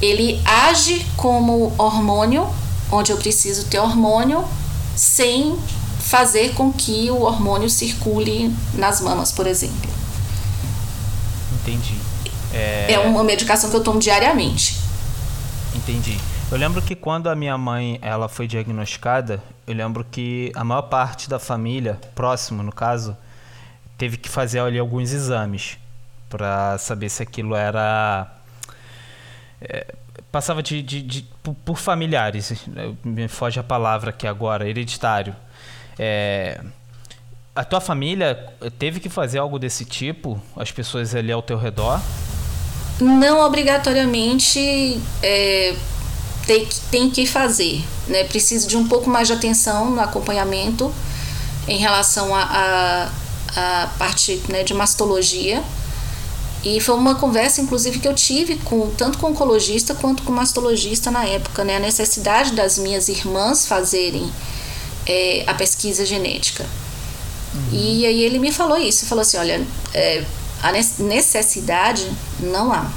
[0.00, 2.48] Ele age como hormônio,
[2.90, 4.44] onde eu preciso ter hormônio,
[4.96, 5.58] sem
[6.00, 9.90] fazer com que o hormônio circule nas mamas, por exemplo.
[11.60, 11.94] Entendi.
[12.52, 12.94] É...
[12.94, 14.78] é uma medicação que eu tomo diariamente.
[15.74, 16.18] Entendi.
[16.50, 20.82] Eu lembro que quando a minha mãe ela foi diagnosticada, eu lembro que a maior
[20.82, 23.16] parte da família, próximo no caso,
[23.96, 25.78] teve que fazer ali alguns exames
[26.30, 28.26] para saber se aquilo era
[29.60, 29.94] é,
[30.32, 32.52] passava de, de, de por, por, familiares,
[33.04, 35.34] me foge a palavra aqui agora, hereditário.
[35.98, 36.60] É,
[37.54, 40.40] a tua família teve que fazer algo desse tipo?
[40.56, 42.00] As pessoas ali ao teu redor?
[43.00, 45.74] Não obrigatoriamente é,
[46.46, 47.84] tem, tem que fazer.
[48.06, 48.24] Né?
[48.24, 50.92] Precisa de um pouco mais de atenção no acompanhamento
[51.66, 53.10] em relação à
[53.98, 55.62] parte né, de mastologia.
[56.62, 61.10] E foi uma conversa, inclusive, que eu tive com tanto com oncologista quanto com mastologista
[61.10, 61.76] na época, né?
[61.76, 64.30] A necessidade das minhas irmãs fazerem
[65.06, 66.66] é, a pesquisa genética.
[67.54, 67.68] Uhum.
[67.72, 70.24] E aí ele me falou isso, falou assim, olha, é,
[70.62, 72.90] a necessidade não há.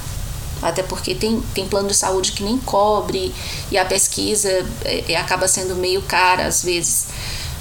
[0.62, 3.34] Até porque tem, tem plano de saúde que nem cobre
[3.70, 4.48] e a pesquisa
[4.84, 7.06] é, é acaba sendo meio cara às vezes.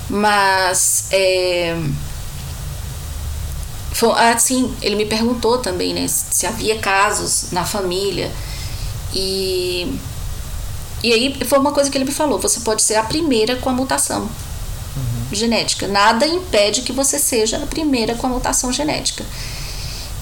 [0.10, 1.06] Mas
[3.94, 8.32] foi, assim, ele me perguntou também, né, se havia casos na família.
[9.14, 10.00] E,
[11.04, 13.70] e aí foi uma coisa que ele me falou: você pode ser a primeira com
[13.70, 14.28] a mutação
[15.32, 15.88] genética.
[15.88, 19.24] Nada impede que você seja a primeira com a mutação genética.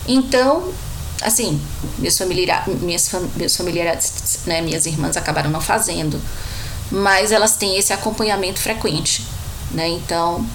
[0.08, 0.74] Então,
[1.22, 1.60] assim,
[1.98, 6.20] meus familiares, minhas, meus familiares, né, minhas irmãs acabaram não fazendo,
[6.90, 9.26] mas elas têm esse acompanhamento frequente,
[9.72, 9.88] né?
[9.90, 10.46] Então,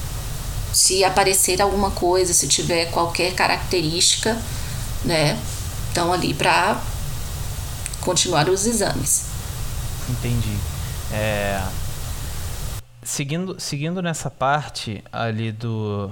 [0.76, 4.36] se aparecer alguma coisa, se tiver qualquer característica,
[5.02, 5.40] né,
[5.88, 6.78] estão ali para
[8.02, 9.24] continuar os exames.
[10.06, 10.54] Entendi.
[11.10, 11.62] É,
[13.02, 16.10] seguindo, seguindo nessa parte ali do,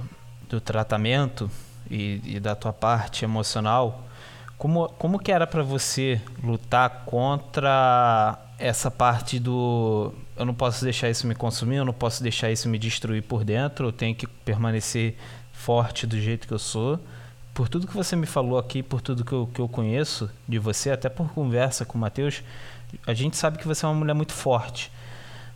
[0.49, 1.49] do tratamento
[1.87, 4.03] e, e da tua parte emocional,
[4.57, 11.09] como, como que era para você lutar contra essa parte do eu não posso deixar
[11.09, 14.27] isso me consumir, eu não posso deixar isso me destruir por dentro, eu tenho que
[14.27, 15.15] permanecer
[15.51, 16.99] forte do jeito que eu sou,
[17.53, 20.59] por tudo que você me falou aqui, por tudo que eu, que eu conheço de
[20.59, 22.43] você, até por conversa com o Matheus,
[23.07, 24.91] a gente sabe que você é uma mulher muito forte.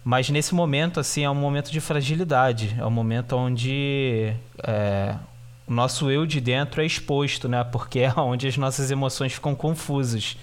[0.04, 2.76] Mas nesse momento, assim, é um momento de fragilidade.
[2.80, 5.16] É um momento onde é,
[5.68, 7.64] o nosso eu de dentro é exposto, né?
[7.64, 10.38] Porque é onde as nossas emoções ficam confusas.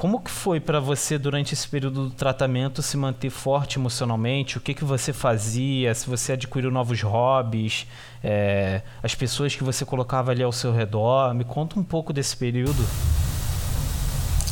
[0.00, 4.56] Como que foi para você durante esse período do tratamento se manter forte emocionalmente?
[4.56, 5.94] O que que você fazia?
[5.94, 7.86] Se você adquiriu novos hobbies,
[8.24, 11.34] é, as pessoas que você colocava ali ao seu redor?
[11.34, 12.82] Me conta um pouco desse período.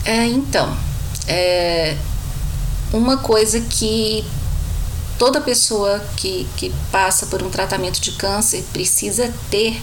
[0.05, 0.69] É, então,
[1.27, 1.97] é
[2.93, 4.27] uma coisa que
[5.19, 9.81] toda pessoa que, que passa por um tratamento de câncer precisa ter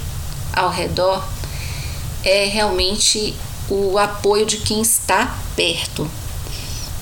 [0.53, 1.27] ao redor
[2.23, 3.33] é realmente
[3.69, 6.09] o apoio de quem está perto.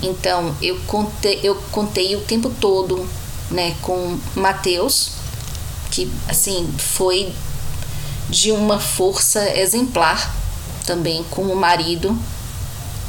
[0.02, 3.08] Então, eu contei, eu contei o tempo todo
[3.50, 5.12] né, com Mateus,
[5.92, 7.34] que assim foi
[8.30, 10.34] de uma força exemplar
[10.86, 12.18] também com o marido,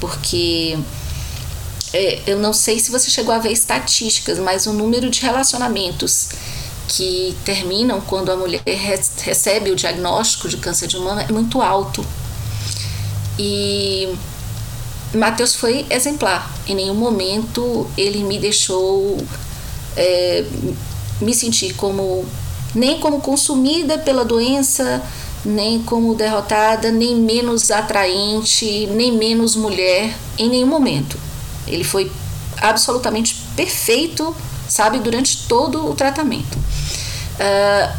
[0.01, 0.79] porque
[1.93, 6.29] é, eu não sei se você chegou a ver estatísticas, mas o número de relacionamentos
[6.89, 12.05] que terminam quando a mulher recebe o diagnóstico de câncer de mama é muito alto.
[13.39, 14.15] E
[15.15, 16.51] Mateus foi exemplar.
[16.67, 19.19] Em nenhum momento ele me deixou
[19.97, 20.45] é,
[21.21, 22.25] me sentir como
[22.75, 25.03] nem como consumida pela doença,
[25.45, 31.17] nem como derrotada, nem menos atraente, nem menos mulher, em nenhum momento.
[31.67, 32.11] Ele foi
[32.61, 34.35] absolutamente perfeito,
[34.69, 36.57] sabe, durante todo o tratamento.
[36.57, 37.97] Uh,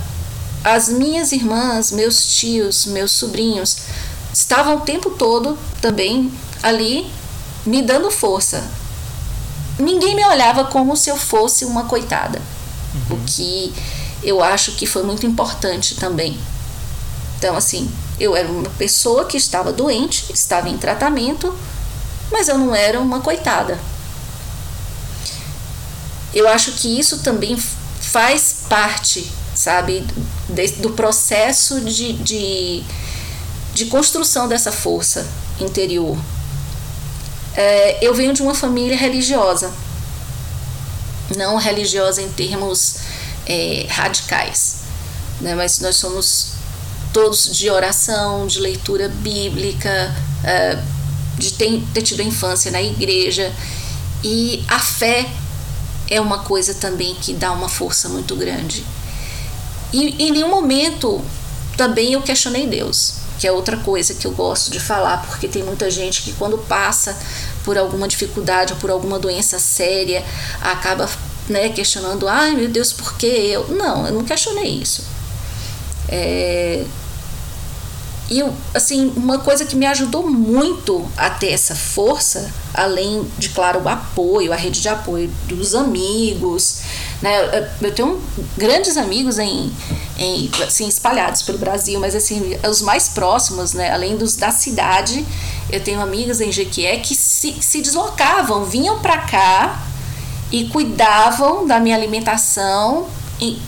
[0.63, 3.77] as minhas irmãs, meus tios, meus sobrinhos
[4.35, 6.29] estavam o tempo todo também
[6.61, 7.09] ali
[7.65, 8.69] me dando força.
[9.79, 12.41] Ninguém me olhava como se eu fosse uma coitada,
[12.93, 13.17] uhum.
[13.17, 13.73] o que
[14.21, 16.37] eu acho que foi muito importante também.
[17.37, 21.57] Então, assim, eu era uma pessoa que estava doente, estava em tratamento,
[22.29, 23.79] mas eu não era uma coitada.
[26.33, 27.57] Eu acho que isso também
[28.01, 30.05] faz parte, sabe,
[30.79, 32.83] do processo de, de
[33.75, 35.27] de construção dessa força
[35.59, 36.17] interior.
[37.53, 39.71] É, eu venho de uma família religiosa,
[41.35, 42.99] não religiosa em termos
[43.45, 44.77] é, radicais,
[45.41, 45.53] né?
[45.55, 46.53] mas nós somos
[47.11, 50.81] todos de oração, de leitura bíblica, é,
[51.37, 53.53] de ter, ter tido a infância na igreja.
[54.23, 55.29] E a fé
[56.09, 58.85] é uma coisa também que dá uma força muito grande.
[59.91, 61.21] E em nenhum momento
[61.75, 65.61] também eu questionei Deus que é outra coisa que eu gosto de falar, porque tem
[65.61, 67.15] muita gente que quando passa
[67.63, 70.25] por alguma dificuldade ou por alguma doença séria,
[70.59, 71.07] acaba
[71.47, 73.67] né, questionando, ai meu Deus, por que eu?
[73.67, 75.03] Não, eu não questionei isso.
[76.09, 76.83] É,
[78.29, 83.83] e assim, uma coisa que me ajudou muito a ter essa força, além de, claro,
[83.83, 86.81] o apoio, a rede de apoio dos amigos,
[87.21, 87.69] né?
[87.79, 88.19] Eu tenho
[88.57, 89.71] grandes amigos em,
[90.17, 93.91] em assim, espalhados pelo Brasil, mas assim, os mais próximos, né?
[93.91, 95.23] Além dos da cidade,
[95.69, 99.83] eu tenho amigas em Jequié que se, se deslocavam, vinham para cá
[100.51, 103.07] e cuidavam da minha alimentação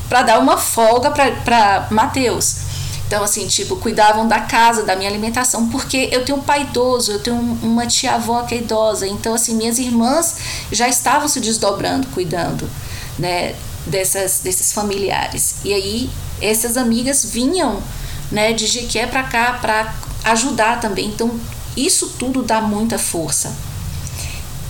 [0.10, 2.67] para dar uma folga para Mateus.
[3.08, 7.14] Então, assim, tipo, cuidavam da casa, da minha alimentação, porque eu tenho um pai idoso,
[7.14, 9.08] eu tenho uma tia-avó que é idosa.
[9.08, 10.36] Então, assim, minhas irmãs
[10.74, 12.70] já estavam se desdobrando, cuidando,
[13.18, 15.56] né, dessas, desses familiares.
[15.64, 16.10] E aí,
[16.42, 17.82] essas amigas vinham,
[18.30, 21.08] né, de Jequié para cá para ajudar também.
[21.08, 21.40] Então,
[21.78, 23.56] isso tudo dá muita força.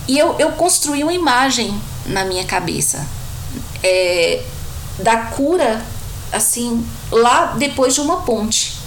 [0.08, 3.04] E eu, eu construí uma imagem na minha cabeça
[3.84, 4.44] é,
[5.00, 5.84] da cura
[6.32, 8.78] assim, lá depois de uma ponte.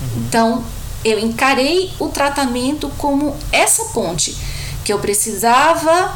[0.00, 0.24] Uhum.
[0.26, 0.64] Então,
[1.04, 4.36] eu encarei o tratamento como essa ponte,
[4.84, 6.14] que eu precisava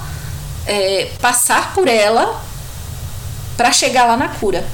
[0.66, 2.42] é, passar por ela
[3.56, 4.66] para chegar lá na cura.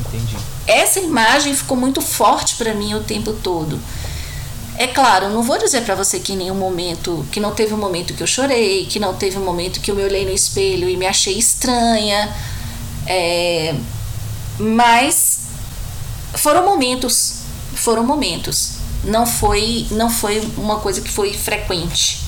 [0.00, 0.36] Entendi.
[0.66, 3.78] Essa imagem ficou muito forte para mim o tempo todo.
[4.76, 7.76] É claro, não vou dizer para você que em nenhum momento, que não teve um
[7.76, 10.88] momento que eu chorei, que não teve um momento que eu me olhei no espelho
[10.88, 12.34] e me achei estranha.
[13.06, 13.74] É,
[14.58, 15.33] mas
[16.36, 17.40] foram momentos,
[17.74, 18.74] foram momentos.
[19.04, 22.22] Não foi, não foi uma coisa que foi frequente.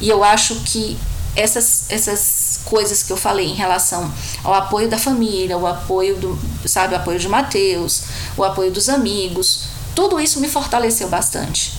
[0.00, 0.98] E eu acho que
[1.36, 6.38] essas, essas coisas que eu falei em relação ao apoio da família, o apoio do,
[6.66, 8.02] sabe, o apoio de Mateus,
[8.36, 11.74] o apoio dos amigos, tudo isso me fortaleceu bastante.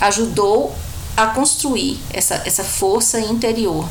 [0.00, 0.74] Ajudou
[1.16, 3.88] a construir essa, essa força interior.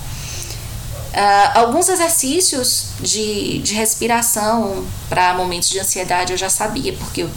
[1.17, 7.29] Uh, alguns exercícios de, de respiração para momentos de ansiedade eu já sabia, porque eu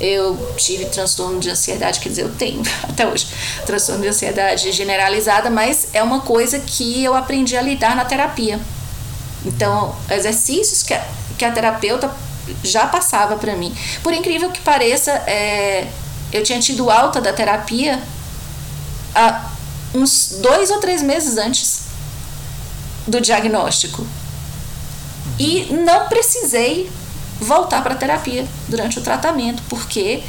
[0.00, 3.28] Eu tive transtorno de ansiedade, quer dizer, eu tenho até hoje
[3.66, 8.58] transtorno de ansiedade generalizada, mas é uma coisa que eu aprendi a lidar na terapia.
[9.44, 12.10] Então, exercícios que a, que a terapeuta
[12.62, 13.76] já passava para mim.
[14.02, 15.86] Por incrível que pareça, é,
[16.32, 18.02] eu tinha tido alta da terapia
[19.14, 19.50] há
[19.94, 21.85] uns dois ou três meses antes
[23.06, 24.06] do diagnóstico.
[25.38, 26.90] E não precisei
[27.40, 30.22] voltar para a terapia durante o tratamento, porque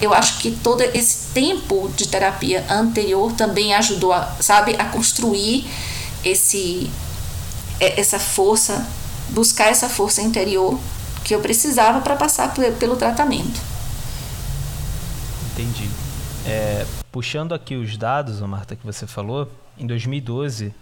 [0.00, 5.66] eu acho que todo esse tempo de terapia anterior também ajudou, a, sabe, a construir
[6.24, 6.90] esse
[7.80, 8.86] é, essa força,
[9.30, 10.78] buscar essa força interior
[11.24, 13.60] que eu precisava para passar pelo tratamento.
[15.52, 15.88] Entendi.
[16.46, 20.74] É, puxando aqui os dados, Marta, que você falou, em 2012,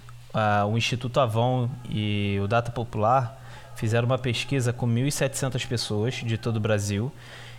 [0.68, 3.38] o Instituto Avon e o Data Popular
[3.74, 7.12] fizeram uma pesquisa com 1.700 pessoas de todo o Brasil.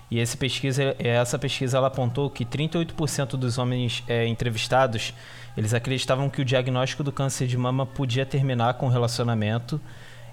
[0.09, 5.13] E pesquisa, essa pesquisa ela apontou que 38% dos homens é, entrevistados
[5.55, 9.79] eles acreditavam que o diagnóstico do câncer de mama podia terminar com o relacionamento.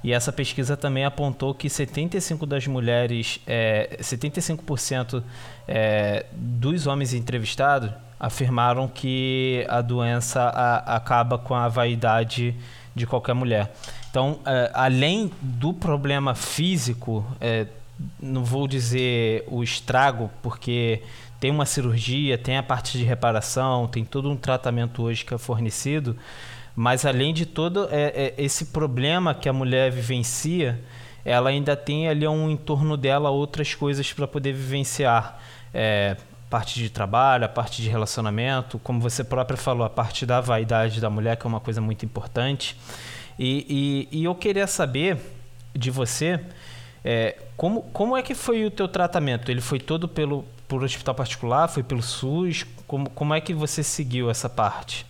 [0.03, 5.23] E essa pesquisa também apontou que 75% das mulheres, é, 75%
[5.69, 7.91] é, dos homens entrevistados
[8.21, 12.55] afirmaram que a doença a, acaba com a vaidade
[12.95, 13.73] de qualquer mulher.
[14.11, 17.67] Então, é, além do problema físico, é,
[18.21, 21.03] não vou dizer o estrago, porque
[21.39, 25.39] tem uma cirurgia, tem a parte de reparação, tem todo um tratamento hoje que é
[25.39, 26.17] fornecido,
[26.77, 30.79] mas além de todo é, é, esse problema que a mulher vivencia,
[31.25, 35.41] ela ainda tem ali um entorno dela outras coisas para poder vivenciar.
[35.73, 36.17] É,
[36.51, 41.01] parte de trabalho, a parte de relacionamento, como você própria falou, a parte da vaidade
[41.01, 42.77] da mulher, que é uma coisa muito importante.
[43.39, 45.17] E, e, e eu queria saber
[45.75, 46.41] de você
[47.05, 49.51] é, como, como é que foi o teu tratamento?
[49.51, 51.69] Ele foi todo pelo, por hospital particular?
[51.69, 52.67] Foi pelo SUS?
[52.87, 55.07] Como, como é que você seguiu essa parte?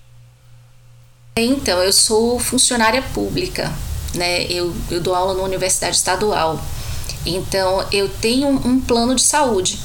[1.36, 3.72] Então, eu sou funcionária pública,
[4.14, 4.44] né?
[4.44, 6.60] Eu, eu dou aula na universidade estadual.
[7.24, 9.78] Então, eu tenho um plano de saúde.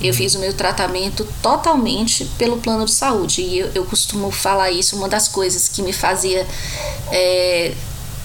[0.00, 3.42] Eu fiz o meu tratamento totalmente pelo plano de saúde.
[3.42, 6.46] E eu, eu costumo falar isso, uma das coisas que me fazia
[7.10, 7.72] é,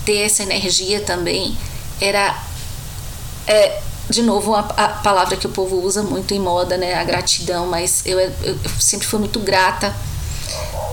[0.06, 1.58] ter essa energia também
[2.00, 2.36] era
[3.46, 6.96] é, de novo, a, a, palavra que o povo usa muito em moda, né?
[6.96, 9.94] A gratidão, mas eu, eu, eu sempre fui muito grata,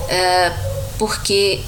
[0.09, 0.53] é,
[0.99, 1.63] porque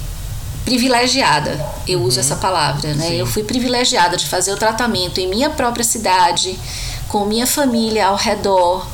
[0.65, 2.25] privilegiada, eu uso uhum.
[2.25, 3.07] essa palavra, né?
[3.07, 3.15] Sim.
[3.15, 6.59] Eu fui privilegiada de fazer o tratamento em minha própria cidade,
[7.07, 8.85] com minha família ao redor,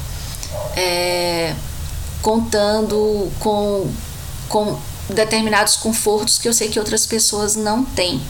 [0.76, 1.54] é,
[2.22, 3.90] contando com,
[4.50, 8.22] com determinados confortos que eu sei que outras pessoas não têm.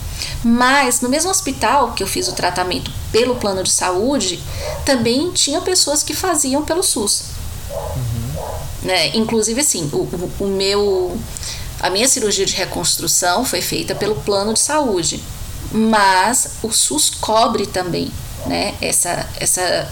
[0.42, 4.42] Mas no mesmo hospital que eu fiz o tratamento pelo plano de saúde,
[4.84, 7.24] também tinha pessoas que faziam pelo SUS.
[7.70, 8.44] Uhum.
[8.82, 9.16] Né?
[9.16, 11.16] Inclusive, assim, o, o, o meu.
[11.80, 15.22] A minha cirurgia de reconstrução foi feita pelo plano de saúde,
[15.70, 18.10] mas o SUS cobre também
[18.46, 19.90] né, essa, essa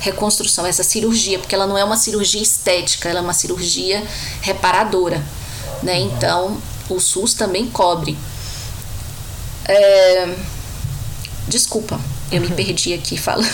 [0.00, 4.02] reconstrução, essa cirurgia, porque ela não é uma cirurgia estética, ela é uma cirurgia
[4.40, 5.22] reparadora
[5.82, 5.98] né?
[6.00, 8.16] Então o SUS também cobre.
[9.64, 10.34] É...
[11.46, 11.98] Desculpa,
[12.30, 13.48] eu me perdi aqui falando.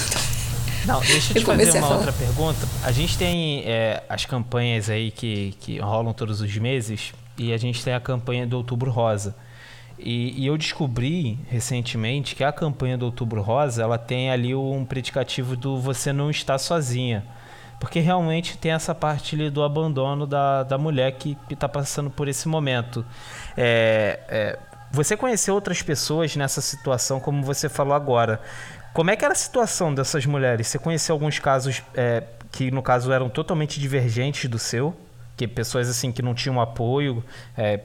[0.85, 2.69] Não, deixa eu te eu fazer uma outra pergunta.
[2.83, 7.57] A gente tem é, as campanhas aí que, que rolam todos os meses e a
[7.57, 9.35] gente tem a campanha do Outubro Rosa.
[10.07, 14.85] E, e, eu descobri recentemente que a campanha do Outubro Rosa ela tem ali um
[14.85, 17.25] predicativo do você não está sozinha
[17.85, 22.29] porque realmente tem essa parte ali do abandono da, da mulher que está passando por
[22.29, 23.05] esse momento.
[23.57, 24.59] É, é,
[24.91, 28.41] você conheceu outras pessoas nessa situação, como você falou agora.
[28.95, 30.69] Como é que era a situação dessas mulheres?
[30.69, 34.97] Você conheceu alguns casos é, que, no caso, eram totalmente divergentes do seu?
[35.37, 37.25] Que pessoas assim que não tinham apoio.
[37.57, 37.81] É,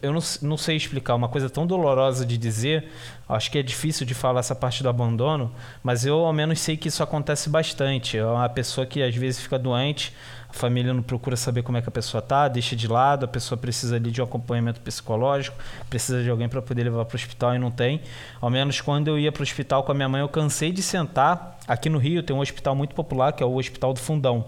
[0.00, 2.88] eu não, não sei explicar, uma coisa tão dolorosa de dizer,
[3.28, 6.76] acho que é difícil de falar essa parte do abandono, mas eu ao menos sei
[6.76, 8.18] que isso acontece bastante.
[8.18, 10.14] É uma pessoa que às vezes fica doente,
[10.48, 13.28] a família não procura saber como é que a pessoa está, deixa de lado, a
[13.28, 15.56] pessoa precisa ali de um acompanhamento psicológico,
[15.88, 18.02] precisa de alguém para poder levar para o hospital e não tem.
[18.38, 20.82] Ao menos quando eu ia para o hospital com a minha mãe, eu cansei de
[20.82, 21.58] sentar.
[21.66, 24.44] Aqui no Rio tem um hospital muito popular, que é o Hospital do Fundão.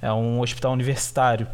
[0.00, 1.46] É um hospital universitário.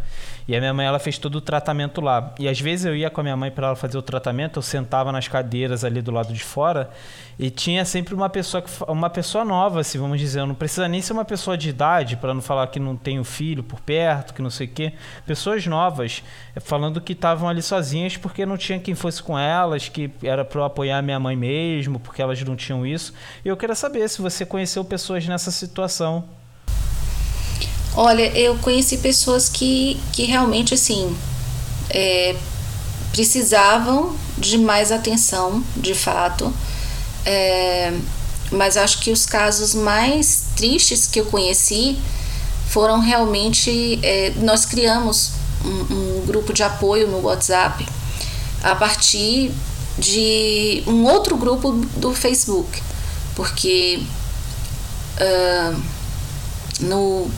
[0.46, 2.34] E a minha mãe ela fez todo o tratamento lá.
[2.38, 4.62] E às vezes eu ia com a minha mãe para ela fazer o tratamento, eu
[4.62, 6.90] sentava nas cadeiras ali do lado de fora
[7.38, 11.12] e tinha sempre uma pessoa uma pessoa nova, assim, vamos dizer, não precisa nem ser
[11.12, 14.50] uma pessoa de idade para não falar que não tem filho por perto, que não
[14.50, 14.92] sei o quê.
[15.26, 16.22] Pessoas novas
[16.54, 20.44] eh, falando que estavam ali sozinhas porque não tinha quem fosse com elas, que era
[20.44, 23.14] para eu apoiar a minha mãe mesmo, porque elas não tinham isso.
[23.44, 26.41] E eu queria saber se você conheceu pessoas nessa situação.
[27.94, 31.14] Olha, eu conheci pessoas que, que realmente, assim,
[31.90, 32.34] é,
[33.12, 36.52] precisavam de mais atenção, de fato.
[37.24, 37.92] É,
[38.50, 41.98] mas acho que os casos mais tristes que eu conheci
[42.68, 44.00] foram realmente.
[44.02, 45.32] É, nós criamos
[45.64, 47.86] um, um, grupo de apoio no WhatsApp
[48.62, 49.52] a partir
[49.98, 52.82] de um outro grupo do Facebook,
[53.36, 54.02] porque
[55.20, 55.82] uh,
[56.80, 57.30] no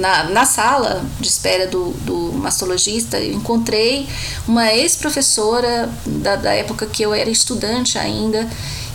[0.00, 4.08] na, na sala de espera do, do mastologista, eu encontrei
[4.48, 8.48] uma ex-professora da, da época que eu era estudante ainda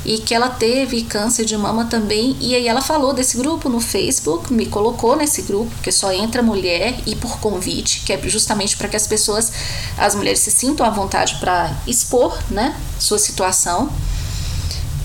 [0.03, 2.35] e que ela teve câncer de mama também.
[2.39, 6.43] E aí ela falou desse grupo no Facebook, me colocou nesse grupo, porque só entra
[6.43, 9.51] mulher e por convite, que é justamente para que as pessoas,
[9.97, 13.89] as mulheres se sintam à vontade para expor, né, sua situação.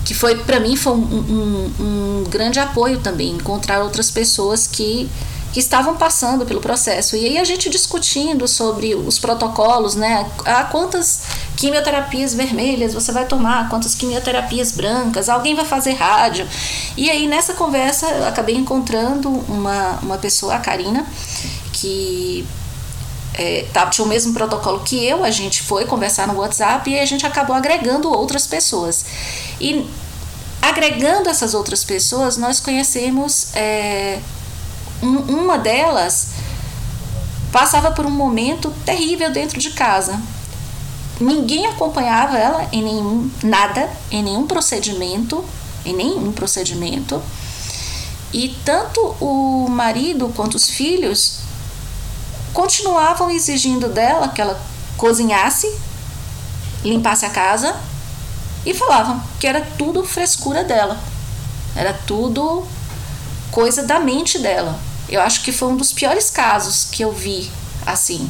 [0.05, 5.09] Que foi para mim foi um, um, um grande apoio também encontrar outras pessoas que
[5.51, 7.15] que estavam passando pelo processo.
[7.15, 10.29] E aí a gente discutindo sobre os protocolos, né?
[10.45, 11.23] Ah, quantas
[11.57, 16.47] quimioterapias vermelhas você vai tomar, quantas quimioterapias brancas, alguém vai fazer rádio.
[16.95, 21.05] E aí nessa conversa eu acabei encontrando uma, uma pessoa, a Karina,
[21.73, 22.47] que
[23.33, 26.99] é, tá, tinha o mesmo protocolo que eu, a gente foi conversar no WhatsApp e
[26.99, 29.05] a gente acabou agregando outras pessoas.
[29.59, 29.85] E
[30.61, 34.19] agregando essas outras pessoas, nós conhecemos é,
[35.01, 36.29] um, uma delas
[37.51, 40.19] passava por um momento terrível dentro de casa.
[41.19, 45.43] Ninguém acompanhava ela em nenhum nada, em nenhum procedimento,
[45.85, 47.21] em nenhum procedimento.
[48.33, 51.39] E tanto o marido quanto os filhos
[52.53, 54.59] continuavam exigindo dela que ela
[54.97, 55.71] cozinhasse,
[56.83, 57.75] limpasse a casa
[58.65, 60.97] e falavam que era tudo frescura dela.
[61.75, 62.65] Era tudo
[63.51, 64.79] coisa da mente dela.
[65.11, 67.51] Eu acho que foi um dos piores casos que eu vi
[67.85, 68.29] assim.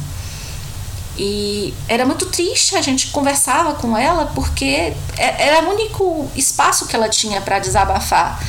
[1.16, 6.86] E era muito triste, a gente conversava com ela porque é, era o único espaço
[6.86, 8.42] que ela tinha para desabafar.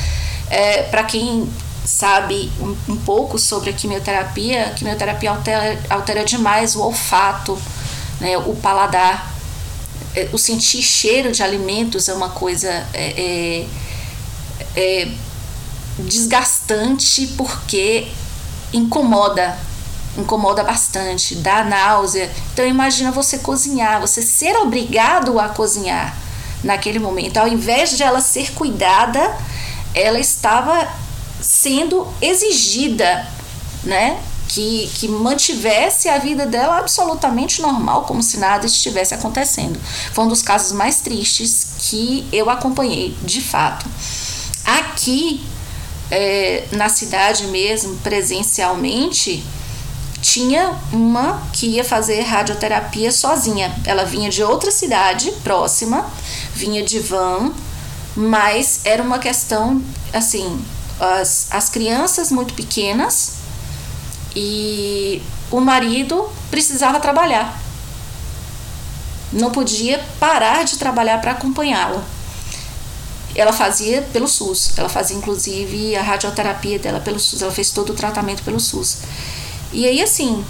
[0.50, 1.48] É, para quem
[1.84, 7.58] sabe um, um, pouco sobre a quimioterapia, a quimioterapia altera, altera demais o olfato,
[8.20, 9.32] né, o paladar.
[10.16, 13.66] É, o sentir cheiro de alimentos é uma coisa é,
[14.76, 15.08] é, é
[15.98, 18.08] desgastante porque
[18.74, 19.56] incomoda,
[20.18, 22.30] incomoda bastante, dá náusea.
[22.52, 26.16] Então imagina você cozinhar, você ser obrigado a cozinhar
[26.62, 29.36] naquele momento, ao invés de ela ser cuidada,
[29.94, 30.88] ela estava
[31.40, 33.26] sendo exigida,
[33.84, 34.20] né?
[34.48, 39.78] Que, que mantivesse a vida dela absolutamente normal, como se nada estivesse acontecendo.
[40.12, 43.86] Foi um dos casos mais tristes que eu acompanhei, de fato.
[44.64, 45.44] Aqui
[46.10, 49.44] é, na cidade mesmo, presencialmente,
[50.20, 53.74] tinha uma que ia fazer radioterapia sozinha.
[53.84, 56.10] Ela vinha de outra cidade próxima,
[56.54, 57.52] vinha de van,
[58.16, 59.82] mas era uma questão
[60.12, 60.64] assim:
[60.98, 63.34] as, as crianças muito pequenas
[64.34, 67.60] e o marido precisava trabalhar.
[69.32, 72.13] Não podia parar de trabalhar para acompanhá-la
[73.34, 74.76] ela fazia pelo SUS.
[74.76, 77.42] Ela fazia inclusive a radioterapia dela pelo SUS.
[77.42, 78.98] Ela fez todo o tratamento pelo SUS.
[79.72, 80.44] E aí, assim,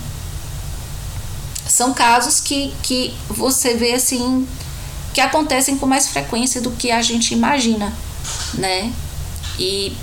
[1.67, 4.47] são casos que, que você vê assim
[5.13, 7.93] que acontecem com mais frequência do que a gente imagina,
[8.55, 8.93] né?
[9.59, 9.97] E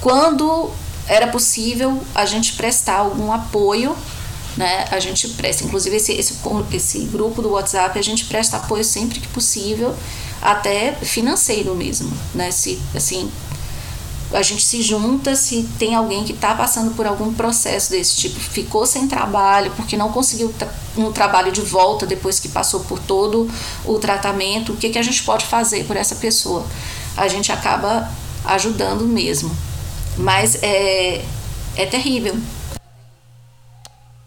[0.00, 0.70] quando
[1.06, 3.96] era possível a gente prestar algum apoio,
[4.56, 4.86] né?
[4.90, 6.38] A gente presta, inclusive esse, esse,
[6.72, 9.96] esse grupo do WhatsApp, a gente presta apoio sempre que possível
[10.42, 12.50] até financeiro mesmo, né?
[12.50, 13.30] Se assim
[14.32, 18.40] a gente se junta se tem alguém que está passando por algum processo desse tipo,
[18.40, 20.52] ficou sem trabalho porque não conseguiu
[20.96, 23.48] um trabalho de volta depois que passou por todo
[23.84, 26.66] o tratamento, o que, que a gente pode fazer por essa pessoa?
[27.14, 28.10] A gente acaba
[28.44, 29.54] ajudando mesmo.
[30.16, 31.24] Mas é,
[31.76, 32.36] é terrível.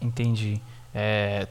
[0.00, 0.60] Entendi.
[0.94, 1.46] É,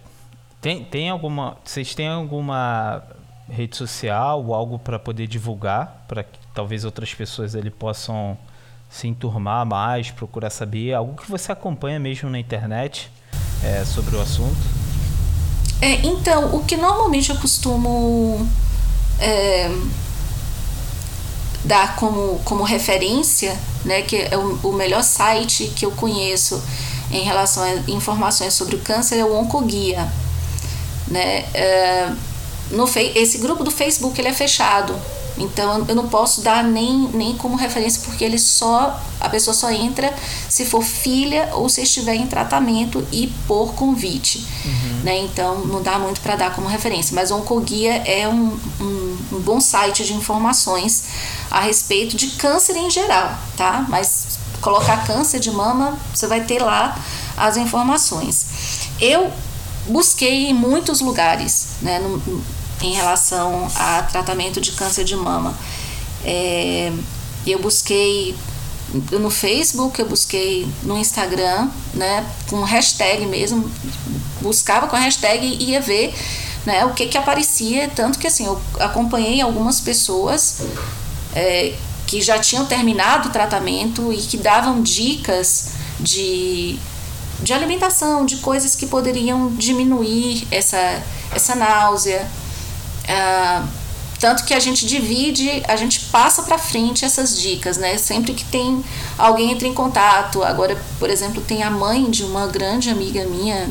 [0.61, 1.57] tem, tem alguma.
[1.63, 3.03] Vocês têm alguma
[3.49, 8.37] rede social algo para poder divulgar, para que talvez outras pessoas ali possam
[8.89, 13.11] se enturmar mais, procurar saber, algo que você acompanha mesmo na internet
[13.63, 14.55] é, sobre o assunto?
[15.81, 18.47] É, então, o que normalmente eu costumo
[19.19, 19.69] é,
[21.65, 26.63] dar como, como referência, né, que é o, o melhor site que eu conheço
[27.11, 30.07] em relação a informações sobre o câncer é o Oncoguia.
[31.07, 31.45] Né?
[31.53, 32.11] É,
[32.71, 34.95] no esse grupo do Facebook ele é fechado,
[35.37, 39.69] Então eu não posso dar nem, nem como referência porque ele só a pessoa só
[39.71, 40.13] entra
[40.47, 45.01] se for filha ou se estiver em tratamento e por convite, uhum.
[45.03, 45.17] né?
[45.19, 47.13] Então não dá muito para dar como referência.
[47.13, 51.03] Mas o Oncoguia é um, um, um bom site de informações
[51.51, 53.85] a respeito de câncer em geral, tá?
[53.89, 56.97] Mas colocar câncer de mama, você vai ter lá
[57.37, 58.45] as informações.
[58.99, 59.31] Eu
[59.87, 62.17] busquei em muitos lugares, né, no,
[62.85, 65.57] em relação a tratamento de câncer de mama.
[66.23, 66.91] É,
[67.45, 68.35] eu busquei
[69.11, 73.69] no Facebook, eu busquei no Instagram, né, com hashtag mesmo,
[74.41, 76.13] buscava com hashtag e ia ver,
[76.65, 80.61] né, o que que aparecia, tanto que assim, eu acompanhei algumas pessoas
[81.35, 81.73] é,
[82.07, 86.79] que já tinham terminado o tratamento e que davam dicas de
[87.39, 92.27] de alimentação, de coisas que poderiam diminuir essa, essa náusea.
[93.07, 93.65] Ah,
[94.19, 97.97] tanto que a gente divide, a gente passa para frente essas dicas, né?
[97.97, 98.83] Sempre que tem
[99.17, 100.41] alguém entra em contato.
[100.43, 103.69] Agora, por exemplo, tem a mãe de uma grande amiga minha,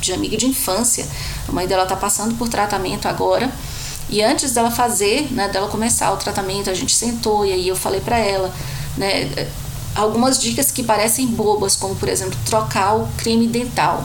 [0.00, 1.06] de amiga de infância.
[1.48, 3.52] A mãe dela está passando por tratamento agora.
[4.08, 7.76] E antes dela fazer, né, dela começar o tratamento, a gente sentou e aí eu
[7.76, 8.52] falei para ela,
[8.96, 9.48] né,
[9.94, 14.04] algumas dicas que parecem bobas, como por exemplo trocar o creme dental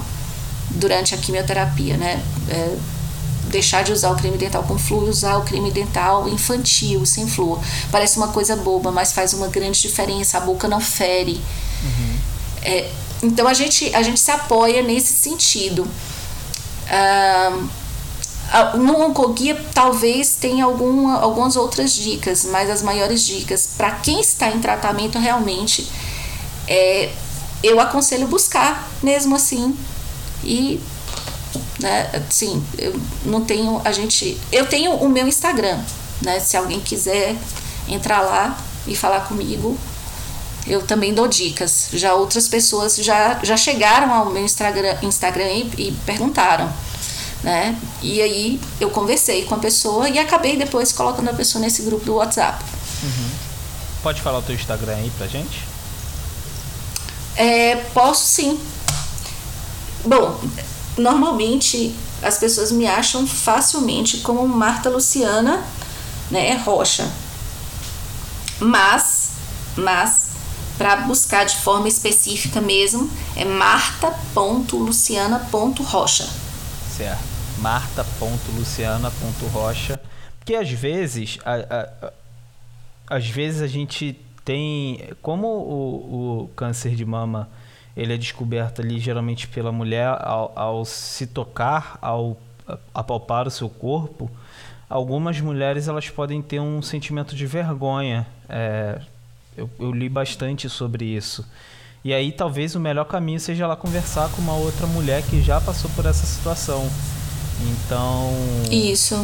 [0.71, 2.23] durante a quimioterapia, né?
[2.47, 2.77] É,
[3.49, 7.27] deixar de usar o creme dental com flúor e usar o creme dental infantil, sem
[7.27, 7.59] flúor.
[7.91, 10.37] Parece uma coisa boba, mas faz uma grande diferença.
[10.37, 11.41] A boca não fere.
[11.83, 12.17] Uhum.
[12.61, 12.89] É,
[13.21, 15.87] então a gente, a gente se apoia nesse sentido.
[16.89, 17.51] Ah,
[18.75, 24.49] no Oncoguia talvez tenha alguma, algumas outras dicas, mas as maiores dicas para quem está
[24.49, 25.87] em tratamento realmente
[26.67, 27.11] é,
[27.61, 29.77] eu aconselho buscar mesmo assim
[30.43, 30.81] e
[31.79, 35.79] né, assim, eu não tenho a gente eu tenho o meu Instagram,
[36.21, 37.35] né, se alguém quiser
[37.87, 39.77] entrar lá e falar comigo,
[40.67, 41.89] eu também dou dicas.
[41.93, 46.71] Já outras pessoas já, já chegaram ao meu Instagram, Instagram e, e perguntaram
[47.43, 47.77] né?
[48.01, 52.05] E aí eu conversei com a pessoa e acabei depois colocando a pessoa nesse grupo
[52.05, 52.63] do WhatsApp.
[53.03, 53.29] Uhum.
[54.03, 55.67] Pode falar o teu Instagram aí pra gente?
[57.35, 58.59] É, posso sim.
[60.05, 60.39] Bom,
[60.99, 65.63] normalmente as pessoas me acham facilmente como Marta Luciana,
[66.29, 67.11] né, Rocha.
[68.59, 69.31] Mas,
[69.77, 70.29] mas
[70.77, 76.29] para buscar de forma específica mesmo é marta.luciana.rocha.
[76.95, 79.99] Certo marta.luciana.rocha.
[80.39, 82.13] Porque às vezes, a, a, a,
[83.17, 85.11] às vezes a gente tem.
[85.21, 87.47] Como o, o, câncer de mama
[87.99, 92.37] ele é descoberto ali geralmente pela mulher ao, ao se tocar, ao
[92.93, 94.31] apalpar o seu corpo,
[94.89, 98.25] algumas mulheres elas podem ter um sentimento de vergonha.
[98.47, 99.01] É,
[99.57, 101.45] eu, eu, li bastante sobre isso.
[102.03, 105.59] E aí talvez o melhor caminho seja lá conversar com uma outra mulher que já
[105.59, 106.89] passou por essa situação.
[107.61, 108.31] Então.
[108.71, 109.15] Isso.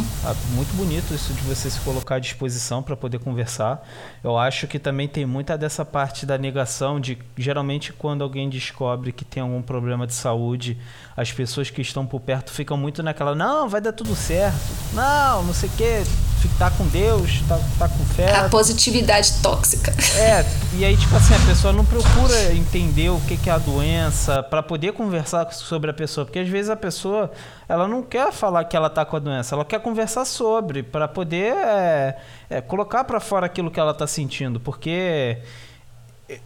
[0.54, 3.88] Muito bonito isso de você se colocar à disposição para poder conversar.
[4.24, 9.12] Eu acho que também tem muita dessa parte da negação de geralmente quando alguém descobre
[9.12, 10.78] que tem algum problema de saúde,
[11.16, 14.58] as pessoas que estão por perto ficam muito naquela, não, vai dar tudo certo.
[14.94, 16.04] Não, não sei o quê,
[16.58, 18.34] tá com Deus, tá, tá com fé.
[18.36, 19.94] A positividade tóxica.
[20.18, 23.58] É, e aí tipo assim, a pessoa não procura entender o que que é a
[23.58, 27.32] doença para poder conversar sobre a pessoa, porque às vezes a pessoa
[27.68, 31.08] ela não quer falar que ela está com a doença, ela quer conversar sobre, para
[31.08, 32.18] poder é,
[32.50, 35.38] é, colocar para fora aquilo que ela está sentindo, porque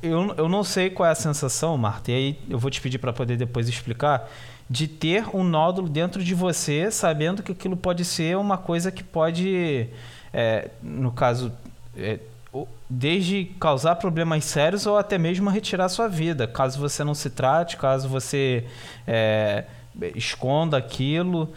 [0.01, 2.97] eu, eu não sei qual é a sensação, Marta, e aí eu vou te pedir
[2.97, 4.29] para poder depois explicar,
[4.69, 9.03] de ter um nódulo dentro de você, sabendo que aquilo pode ser uma coisa que
[9.03, 9.87] pode,
[10.33, 11.51] é, no caso,
[11.97, 12.19] é,
[12.89, 17.77] desde causar problemas sérios ou até mesmo retirar sua vida, caso você não se trate,
[17.77, 18.65] caso você
[19.07, 19.65] é,
[20.15, 21.51] esconda aquilo.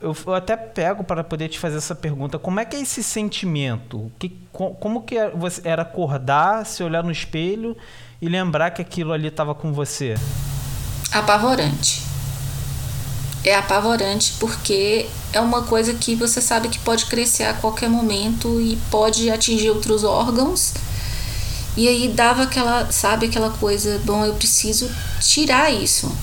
[0.00, 3.02] Eu, eu até pego para poder te fazer essa pergunta: como é que é esse
[3.02, 4.10] sentimento?
[4.18, 7.76] Que, como que é, você era acordar, se olhar no espelho
[8.20, 10.14] e lembrar que aquilo ali estava com você?
[11.10, 12.02] Apavorante.
[13.44, 18.60] É apavorante porque é uma coisa que você sabe que pode crescer a qualquer momento
[18.60, 20.74] e pode atingir outros órgãos.
[21.76, 26.14] E aí dava aquela, sabe, aquela coisa, bom, eu preciso tirar isso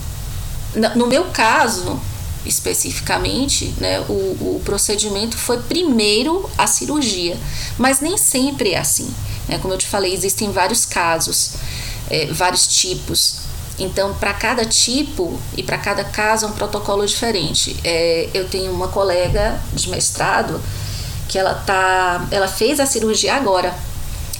[0.95, 1.99] no meu caso,
[2.45, 7.37] especificamente, né, o, o procedimento foi primeiro a cirurgia,
[7.77, 9.13] mas nem sempre é assim.
[9.47, 9.57] Né?
[9.59, 11.53] Como eu te falei, existem vários casos,
[12.09, 13.39] é, vários tipos.
[13.77, 17.77] Então, para cada tipo e para cada caso é um protocolo diferente.
[17.83, 20.61] É, eu tenho uma colega de mestrado
[21.27, 23.73] que ela tá, ela fez a cirurgia agora.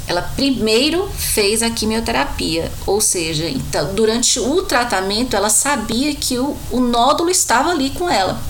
[0.10, 6.58] Ela primeiro fez a quimioterapia, ou seja, então durante o tratamento ela sabia que o,
[6.72, 8.42] o nódulo estava ali com ela.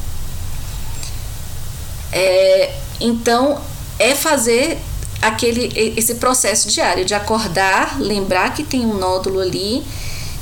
[2.14, 3.62] É, então
[4.00, 4.80] é fazer
[5.22, 9.84] aquele esse processo diário de acordar, lembrar que tem um nódulo ali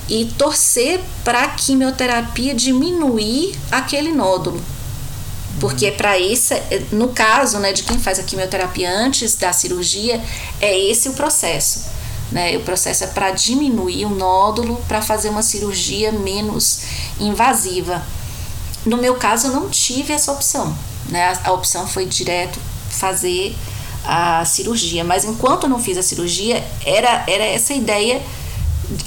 [0.08, 4.62] e torcer para a quimioterapia diminuir aquele nódulo.
[5.60, 6.54] Porque é para isso,
[6.92, 10.22] no caso, né, de quem faz a quimioterapia antes da cirurgia,
[10.62, 11.86] é esse o processo.
[12.32, 12.58] Né?
[12.58, 16.82] O processo é para diminuir o nódulo, para fazer uma cirurgia menos
[17.20, 18.04] invasiva.
[18.86, 20.78] No meu caso, eu não tive essa opção.
[21.10, 21.24] Né?
[21.24, 23.56] A, a opção foi direto fazer
[24.06, 25.04] a cirurgia.
[25.04, 28.22] Mas enquanto eu não fiz a cirurgia, era, era essa ideia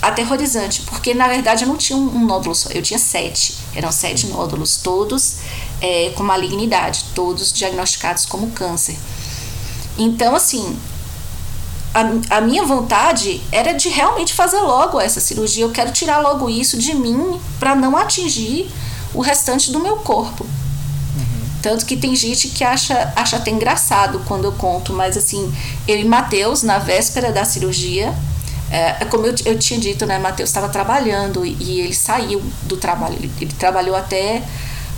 [0.03, 3.57] aterrorizante, porque na verdade eu não tinha um, um nódulo só, eu tinha sete.
[3.74, 5.36] Eram sete nódulos, todos
[5.81, 8.97] é, com malignidade, todos diagnosticados como câncer.
[9.99, 10.76] Então, assim,
[11.95, 15.64] a, a minha vontade era de realmente fazer logo essa cirurgia.
[15.64, 18.70] Eu quero tirar logo isso de mim para não atingir
[19.12, 20.47] o restante do meu corpo.
[21.62, 25.53] Tanto que tem gente que acha, acha até engraçado quando eu conto, mas assim,
[25.87, 28.14] eu e Matheus, na véspera da cirurgia,
[28.70, 32.76] é, como eu, eu tinha dito, né, Matheus estava trabalhando e, e, ele saiu do
[32.76, 34.43] trabalho, ele, ele trabalhou até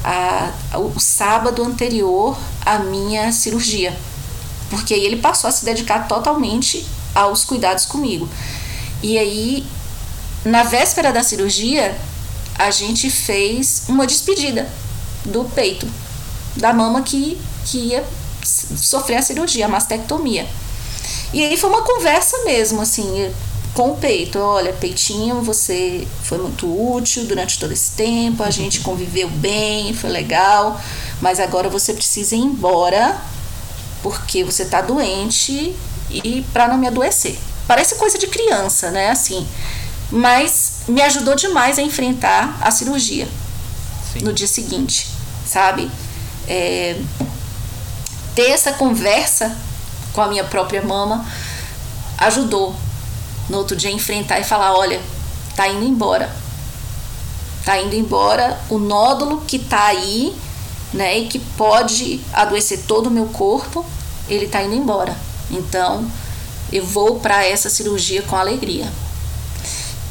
[0.04, 3.96] a, o sábado anterior à minha cirurgia,
[4.70, 8.28] porque aí ele passou a se dedicar totalmente aos cuidados comigo.
[9.02, 9.66] E aí,
[10.44, 11.96] na véspera da cirurgia,
[12.58, 14.68] a gente fez uma despedida
[15.24, 15.86] do peito
[16.56, 18.04] da mama que, que ia
[18.44, 20.46] sofrer a cirurgia, a mastectomia.
[21.32, 23.32] E aí foi uma conversa mesmo, assim,
[23.74, 24.38] com o peito.
[24.38, 30.10] Olha, peitinho, você foi muito útil durante todo esse tempo, a gente conviveu bem, foi
[30.10, 30.80] legal,
[31.20, 33.16] mas agora você precisa ir embora
[34.02, 35.74] porque você tá doente
[36.10, 37.38] e para não me adoecer.
[37.66, 39.10] Parece coisa de criança, né?
[39.10, 39.46] Assim,
[40.10, 43.28] mas me ajudou demais a enfrentar a cirurgia
[44.12, 44.24] Sim.
[44.24, 45.08] no dia seguinte,
[45.46, 45.90] sabe?
[46.48, 46.96] é,
[48.34, 49.56] ter essa conversa
[50.12, 51.24] com a minha própria mama
[52.18, 52.74] ajudou
[53.52, 54.98] no outro dia enfrentar e falar olha
[55.54, 56.34] tá indo embora.
[57.64, 60.34] Tá indo embora o nódulo que tá aí
[60.92, 63.84] né e que pode adoecer todo o meu corpo
[64.26, 65.14] ele tá indo embora.
[65.50, 66.10] Então
[66.72, 68.90] eu vou para essa cirurgia com alegria.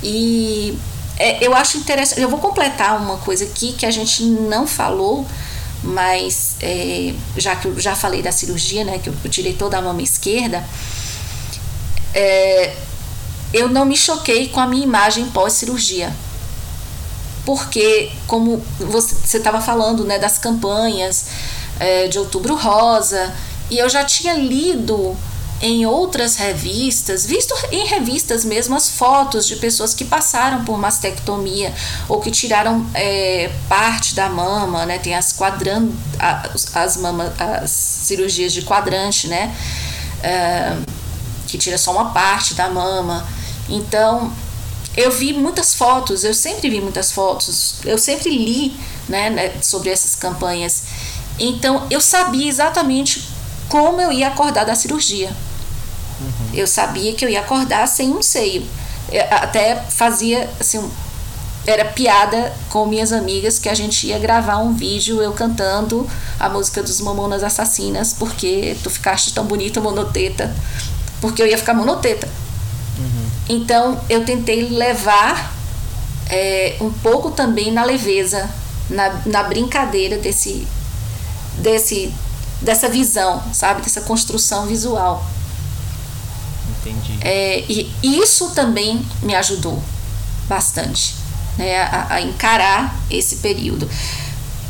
[0.04, 0.78] E
[1.18, 5.26] é, eu acho interessante eu vou completar uma coisa aqui que a gente não falou
[5.84, 9.82] mas é, já que eu já falei da cirurgia, né, que eu, tirei toda a
[9.82, 10.64] mama esquerda,
[12.14, 12.76] é,
[13.54, 16.14] eu não me choquei com a minha imagem pós-cirurgia.
[17.46, 21.26] Porque, como você estava falando né, das campanhas
[21.80, 23.34] é, de Outubro Rosa,
[23.70, 25.18] e eu já tinha lido
[25.62, 31.72] em outras revistas, visto em revistas mesmo as fotos de pessoas que passaram por mastectomia
[32.10, 34.98] ou que tiraram é, parte da mama, né?
[34.98, 37.00] Tem as quadran as, as
[37.40, 39.56] as cirurgias de quadrante, né?
[40.24, 40.76] É,
[41.48, 43.28] que tira só uma parte da mama.
[43.70, 44.32] Então,
[44.96, 48.76] eu vi muitas fotos, eu sempre vi muitas fotos, eu sempre li
[49.08, 50.84] né, né, sobre essas campanhas.
[51.40, 53.28] Então, eu sabia exatamente
[53.70, 55.30] como eu ia acordar da cirurgia.
[56.20, 56.50] Uhum.
[56.54, 58.66] Eu sabia que eu ia acordar sem um seio.
[59.12, 60.90] Eu até fazia assim,
[61.66, 66.10] era piada com minhas amigas que a gente ia gravar um vídeo eu cantando
[66.40, 70.54] a música dos Mamonas Assassinas, porque tu ficaste tão bonita, monoteta,
[71.20, 72.28] porque eu ia ficar monoteta.
[73.50, 75.54] Então eu tentei levar
[76.30, 78.50] é, um pouco também na leveza,
[78.90, 80.68] na, na brincadeira desse,
[81.58, 82.14] desse,
[82.62, 83.82] dessa visão, sabe?
[83.82, 85.26] Dessa construção visual.
[86.80, 87.18] Entendi.
[87.22, 89.82] É, e isso também me ajudou
[90.48, 91.16] bastante
[91.58, 93.90] né, a, a encarar esse período.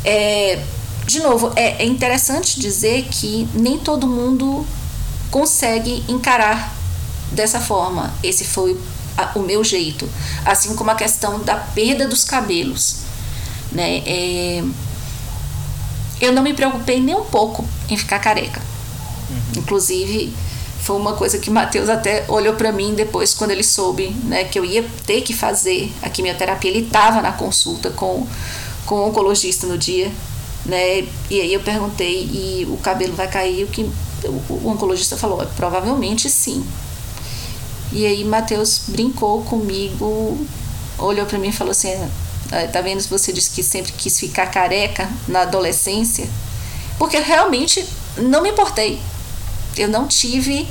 [0.04, 0.62] É,
[1.06, 4.66] de novo, é, é interessante dizer que nem todo mundo
[5.30, 6.74] consegue encarar
[7.32, 8.12] dessa forma.
[8.22, 8.78] Esse foi
[9.34, 10.08] o meu jeito.
[10.44, 12.98] Assim como a questão da perda dos cabelos.
[13.70, 14.02] Né?
[14.06, 14.64] É,
[16.20, 18.60] eu não me preocupei nem um pouco em ficar careca.
[19.30, 19.60] Uhum.
[19.60, 20.32] Inclusive,
[20.80, 24.58] foi uma coisa que Matheus até olhou para mim depois quando ele soube, né, que
[24.58, 26.70] eu ia ter que fazer a quimioterapia.
[26.70, 28.26] Ele estava na consulta com
[28.86, 30.10] com o oncologista no dia,
[30.66, 31.06] né?
[31.30, 33.64] E aí eu perguntei e o cabelo vai cair?
[33.64, 33.88] O que
[34.24, 36.64] o oncologista falou, provavelmente sim.
[37.92, 40.46] E aí Matheus brincou comigo,
[40.98, 41.92] olhou para mim e falou assim:
[42.50, 46.28] ah, "Tá vendo se você disse que sempre quis ficar careca na adolescência?"
[46.98, 47.86] Porque realmente
[48.16, 49.00] não me importei.
[49.76, 50.68] Eu não tive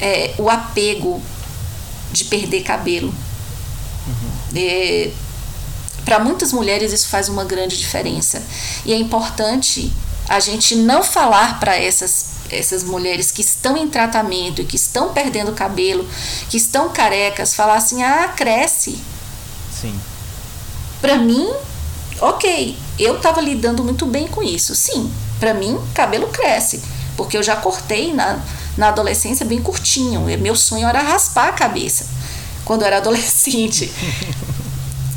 [0.00, 1.22] é, o apego
[2.12, 3.08] de perder cabelo.
[4.06, 4.30] Uhum.
[4.56, 5.10] É,
[6.04, 8.42] Para muitas mulheres isso faz uma grande diferença.
[8.84, 9.92] E é importante
[10.28, 15.12] a gente não falar para essas essas mulheres que estão em tratamento e que estão
[15.12, 16.06] perdendo cabelo,
[16.48, 18.98] que estão carecas, falar assim: "Ah, cresce".
[19.80, 19.98] Sim.
[21.00, 21.50] Para mim,
[22.20, 24.74] OK, eu estava lidando muito bem com isso.
[24.74, 26.82] Sim, para mim, cabelo cresce,
[27.16, 28.40] porque eu já cortei na
[28.76, 30.20] na adolescência bem curtinho.
[30.38, 32.06] Meu sonho era raspar a cabeça
[32.64, 33.90] quando eu era adolescente.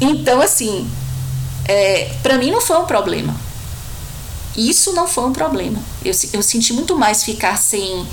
[0.01, 0.91] Então, assim,
[1.63, 3.33] é, para mim não foi um problema.
[4.55, 5.79] Isso não foi um problema.
[6.03, 8.07] Eu, eu senti muito mais ficar sem,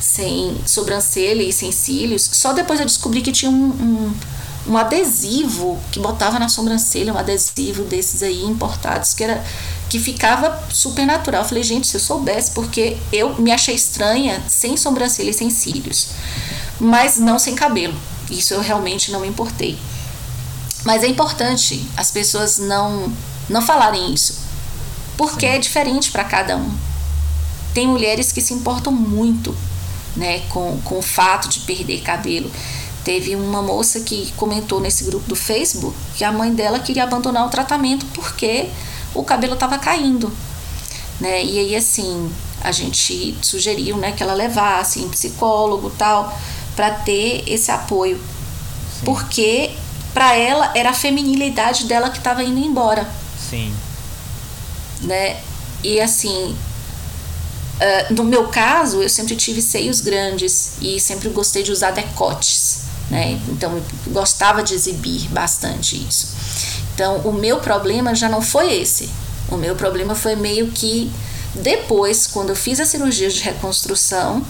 [0.00, 2.28] sem sobrancelha e sem cílios.
[2.32, 4.14] Só depois eu descobri que tinha um, um,
[4.68, 9.44] um adesivo que botava na sobrancelha, um adesivo desses aí importados, que era
[9.88, 11.42] que ficava super natural.
[11.42, 15.50] Eu falei, gente, se eu soubesse, porque eu me achei estranha sem sobrancelha e sem
[15.50, 16.08] cílios,
[16.78, 17.94] mas não sem cabelo.
[18.30, 19.76] Isso eu realmente não me importei.
[20.84, 23.12] Mas é importante as pessoas não
[23.48, 24.38] não falarem isso,
[25.20, 25.52] porque Sim.
[25.52, 26.74] é diferente para cada um.
[27.74, 29.54] Tem mulheres que se importam muito,
[30.16, 32.50] né, com, com o fato de perder cabelo.
[33.04, 37.46] Teve uma moça que comentou nesse grupo do Facebook que a mãe dela queria abandonar
[37.46, 38.70] o tratamento porque
[39.14, 40.32] o cabelo estava caindo,
[41.20, 41.44] né?
[41.44, 42.32] E aí assim,
[42.64, 46.34] a gente sugeriu, né, que ela levasse em psicólogo, tal,
[46.74, 48.16] para ter esse apoio.
[48.16, 49.04] Sim.
[49.04, 49.70] Porque
[50.14, 53.06] para ela era a feminilidade dela que estava indo embora.
[53.50, 53.70] Sim.
[55.02, 55.40] Né?
[55.82, 56.56] E assim,
[57.80, 62.82] uh, no meu caso, eu sempre tive seios grandes e sempre gostei de usar decotes,
[63.10, 63.40] né?
[63.48, 66.28] Então eu gostava de exibir bastante isso.
[66.94, 69.08] Então, o meu problema já não foi esse.
[69.48, 71.10] O meu problema foi meio que
[71.54, 74.44] depois, quando eu fiz a cirurgia de reconstrução,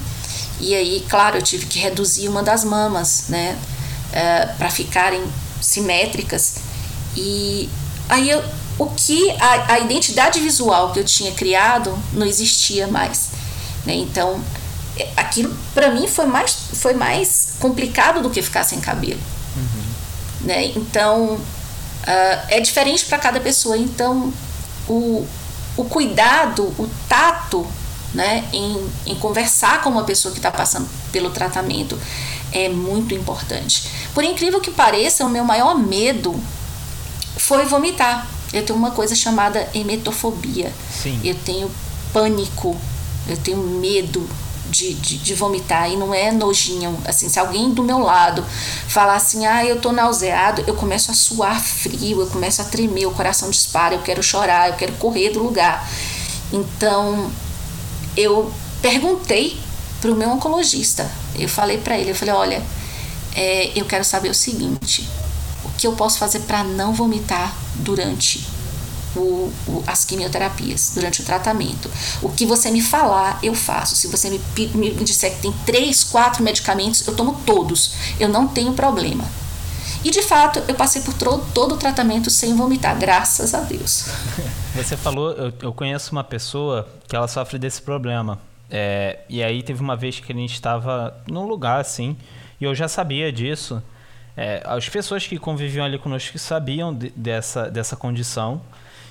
[0.58, 5.22] e aí, claro, eu tive que reduzir uma das mamas, né, uh, é, para ficarem
[5.60, 6.56] simétricas.
[7.16, 7.68] E
[8.08, 8.42] aí, eu,
[8.80, 13.32] o que a, a identidade visual que eu tinha criado não existia mais.
[13.84, 13.94] Né?
[13.94, 14.42] Então,
[14.96, 19.20] é, aquilo para mim foi mais, foi mais complicado do que ficar sem cabelo.
[19.56, 20.46] Uhum.
[20.46, 20.64] Né?
[20.74, 21.38] Então,
[22.00, 24.32] Uh, é diferente para cada pessoa, então
[24.88, 25.26] o,
[25.76, 27.66] o cuidado, o tato
[28.14, 32.00] né, em, em conversar com uma pessoa que está passando pelo tratamento
[32.52, 33.84] é muito importante.
[34.14, 36.34] Por incrível que pareça, o meu maior medo
[37.36, 38.26] foi vomitar.
[38.52, 40.72] Eu tenho uma coisa chamada emetofobia.
[41.02, 41.20] Sim.
[41.22, 41.70] Eu tenho
[42.12, 42.76] pânico,
[43.28, 44.28] eu tenho medo
[44.70, 46.98] de, de, de, vomitar e não é nojinho.
[47.04, 48.44] Assim, se alguém do meu lado
[48.88, 53.06] falar assim, ah, eu tô nauseado, eu começo a suar frio, eu começo a tremer,
[53.06, 55.88] o coração dispara, eu quero chorar, eu quero correr do lugar.
[56.52, 57.30] Então,
[58.16, 59.58] eu perguntei
[60.00, 62.62] pro meu oncologista, eu falei para ele, eu falei, olha,
[63.34, 65.08] é, eu quero saber o seguinte,
[65.80, 68.46] que eu posso fazer para não vomitar durante
[69.16, 71.90] o, o, as quimioterapias durante o tratamento.
[72.20, 73.96] O que você me falar, eu faço.
[73.96, 74.40] Se você me,
[74.74, 77.94] me disser que tem três, quatro medicamentos, eu tomo todos.
[78.20, 79.24] Eu não tenho problema.
[80.04, 84.04] E de fato, eu passei por todo, o tratamento sem vomitar, graças a Deus.
[84.76, 88.38] Você falou, eu, eu conheço uma pessoa que ela sofre desse problema.
[88.70, 92.16] É, e aí teve uma vez que a gente estava num lugar assim,
[92.60, 93.82] e eu já sabia disso.
[94.36, 98.60] É, as pessoas que conviviam ali conosco sabiam de, dessa, dessa condição.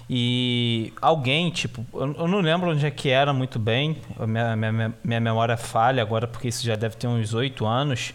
[0.10, 3.96] E alguém, tipo, eu não lembro onde é que era muito bem,
[4.28, 8.14] minha, minha, minha memória falha agora, porque isso já deve ter uns oito anos.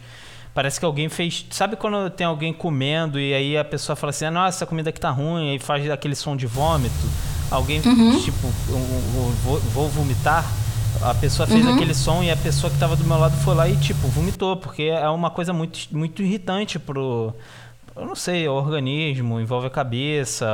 [0.52, 1.46] Parece que alguém fez.
[1.50, 4.90] Sabe quando tem alguém comendo e aí a pessoa fala assim: ah, nossa, essa comida
[4.90, 6.94] aqui tá ruim, e faz aquele som de vômito?
[7.50, 8.20] Alguém, uhum.
[8.20, 10.44] tipo, eu, eu, vou, vou, vomitar?
[11.02, 11.74] A pessoa fez uhum.
[11.74, 14.56] aquele som e a pessoa que estava do meu lado foi lá e, tipo, vomitou,
[14.56, 17.34] porque é uma coisa muito, muito irritante pro
[17.96, 20.46] eu não sei, o organismo, envolve a cabeça,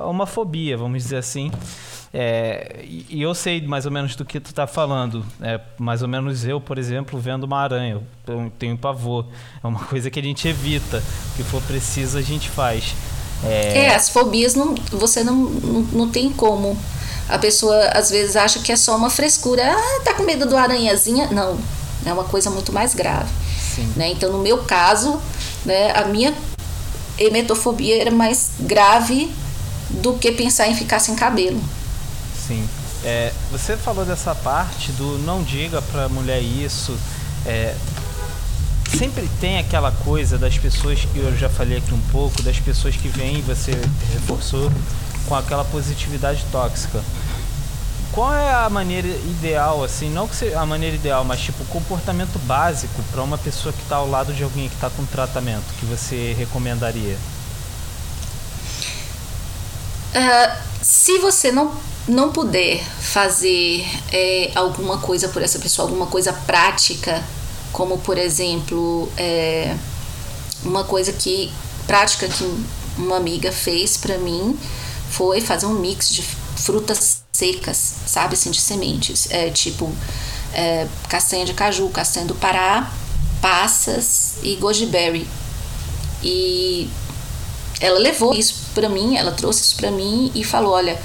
[0.00, 1.52] é uma fobia, vamos dizer assim.
[2.12, 5.22] É, e eu sei mais ou menos do que tu está falando.
[5.42, 8.00] É, mais ou menos eu, por exemplo, vendo uma aranha.
[8.26, 9.26] Eu tenho pavor.
[9.62, 11.02] É uma coisa que a gente evita.
[11.32, 12.94] O que for preciso, a gente faz.
[13.44, 16.78] É, é as fobias não, você não, não, não tem como.
[17.28, 19.62] A pessoa às vezes acha que é só uma frescura.
[19.64, 21.28] Ah, tá com medo do aranhazinha?
[21.30, 21.58] Não.
[22.04, 23.30] É uma coisa muito mais grave.
[23.96, 24.10] Né?
[24.10, 25.20] Então, no meu caso,
[25.64, 26.32] né, a minha
[27.18, 29.30] emetofobia era mais grave
[29.90, 31.60] do que pensar em ficar sem cabelo.
[32.46, 32.66] Sim.
[33.04, 36.96] É, você falou dessa parte do não diga pra mulher isso.
[37.44, 37.74] É,
[38.96, 42.96] sempre tem aquela coisa das pessoas que eu já falei aqui um pouco, das pessoas
[42.96, 43.72] que vêm, você
[44.14, 44.70] reforçou,
[45.26, 47.02] com aquela positividade tóxica.
[48.12, 51.66] qual é a maneira ideal, assim, não que seja a maneira ideal, mas tipo, o
[51.66, 55.64] comportamento básico para uma pessoa que está ao lado de alguém que está com tratamento,
[55.78, 57.16] que você recomendaria?
[60.14, 61.74] Uh, se você não,
[62.08, 67.22] não puder fazer é, alguma coisa por essa pessoa, alguma coisa prática,
[67.70, 69.76] como por exemplo, é,
[70.62, 71.52] uma coisa que
[71.86, 72.44] prática que
[72.96, 74.58] uma amiga fez para mim
[75.10, 79.92] foi fazer um mix de frutas secas, sabe assim, de sementes, é, tipo
[80.52, 82.90] é, castanha de caju, castanha do Pará,
[83.40, 85.28] passas e goji berry.
[86.22, 86.88] E
[87.80, 91.00] ela levou isso para mim, ela trouxe isso para mim e falou: olha,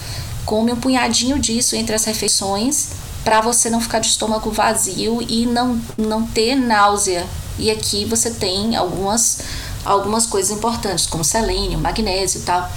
[0.46, 5.46] come um punhadinho disso entre as refeições para você não ficar de estômago vazio e
[5.46, 7.28] não, não ter náusea.
[7.60, 9.40] E aqui você tem algumas,
[9.86, 12.72] algumas coisas importantes, como selênio, magnésio e tal.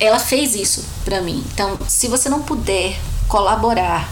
[0.00, 1.44] Ela fez isso para mim.
[1.52, 4.08] Então, se você não puder colaborar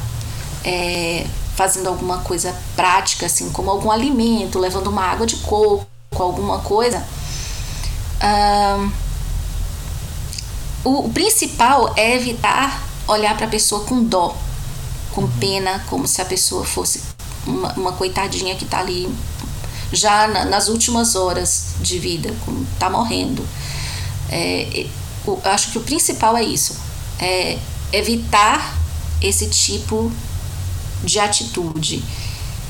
[0.65, 5.87] é, fazendo alguma coisa prática, assim, como algum alimento, levando uma água de coco,
[6.19, 7.07] alguma coisa,
[10.85, 14.37] o, o, principal é evitar olhar para a pessoa com dó,
[15.13, 15.31] com uhum.
[15.39, 17.03] pena, como se a pessoa fosse
[17.47, 19.09] uma, uma coitadinha que está ali
[19.93, 22.35] já na, nas últimas horas de vida,
[22.75, 23.47] está morrendo.
[24.29, 24.87] É,
[25.27, 26.77] eu acho que o principal é isso,
[27.19, 27.59] é
[27.93, 28.77] evitar
[29.21, 30.13] esse tipo
[31.03, 32.05] de atitude.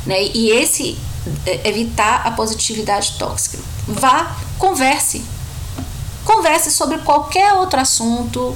[0.05, 0.23] Né?
[0.35, 0.99] E esse
[1.45, 3.59] é, evitar a positividade tóxica.
[3.89, 5.25] Vá, converse,
[6.27, 8.55] Converse sobre qualquer outro assunto.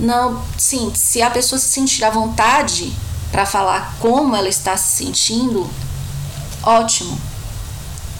[0.00, 2.90] Não, sim, se a pessoa se sentir à vontade
[3.30, 5.68] para falar como ela está se sentindo,
[6.62, 7.20] ótimo.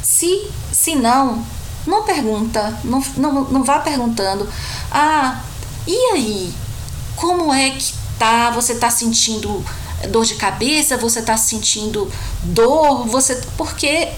[0.02, 1.44] Se, se não,
[1.86, 4.48] não pergunta, não, não, não vá perguntando.
[4.90, 5.40] Ah,
[5.86, 6.54] e aí?
[7.16, 8.50] Como é que tá?
[8.50, 9.64] Você tá sentindo
[10.10, 10.96] dor de cabeça?
[10.96, 12.10] Você tá sentindo
[12.42, 13.06] dor?
[13.06, 14.08] Você porque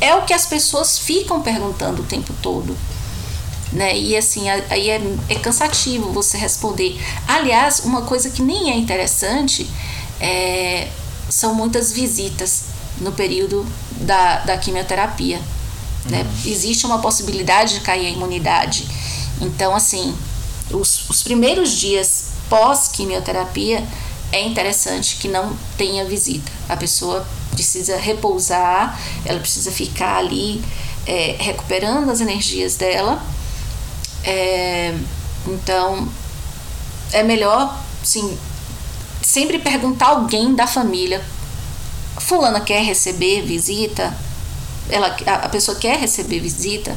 [0.00, 2.76] é o que as pessoas ficam perguntando o tempo todo
[3.72, 3.96] né?
[3.96, 7.00] E assim, aí é, é cansativo você responder.
[7.26, 9.68] Aliás, uma coisa que nem é interessante
[10.20, 10.88] é,
[11.28, 12.64] são muitas visitas
[13.00, 15.40] no período da, da quimioterapia.
[16.08, 16.26] Né?
[16.44, 18.86] Existe uma possibilidade de cair a imunidade.
[19.40, 20.16] Então, assim,
[20.70, 23.86] os, os primeiros dias pós-quimioterapia
[24.32, 26.50] é interessante que não tenha visita.
[26.68, 30.62] A pessoa precisa repousar, ela precisa ficar ali
[31.06, 33.22] é, recuperando as energias dela
[34.24, 34.94] é,
[35.46, 36.08] então,
[37.12, 38.36] é melhor, sim,
[39.22, 41.22] sempre perguntar alguém da família.
[42.18, 44.14] Fulana quer receber visita?
[44.88, 46.96] Ela, a, pessoa quer receber visita?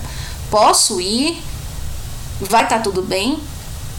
[0.50, 1.42] Posso ir?
[2.40, 3.40] Vai estar tá tudo bem?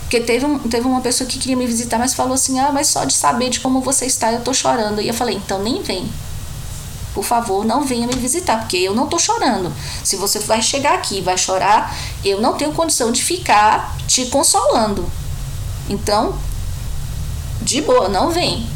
[0.02, 2.88] Porque teve, um, teve uma pessoa que queria me visitar, mas falou assim: Ah, mas
[2.88, 5.00] só de saber de como você está, eu tô chorando.
[5.00, 6.08] E eu falei: Então nem vem
[7.14, 9.72] por favor, não venha me visitar, porque eu não tô chorando.
[10.02, 14.26] Se você vai chegar aqui e vai chorar, eu não tenho condição de ficar te
[14.26, 15.10] consolando.
[15.88, 16.38] Então,
[17.60, 18.66] de boa, não vem.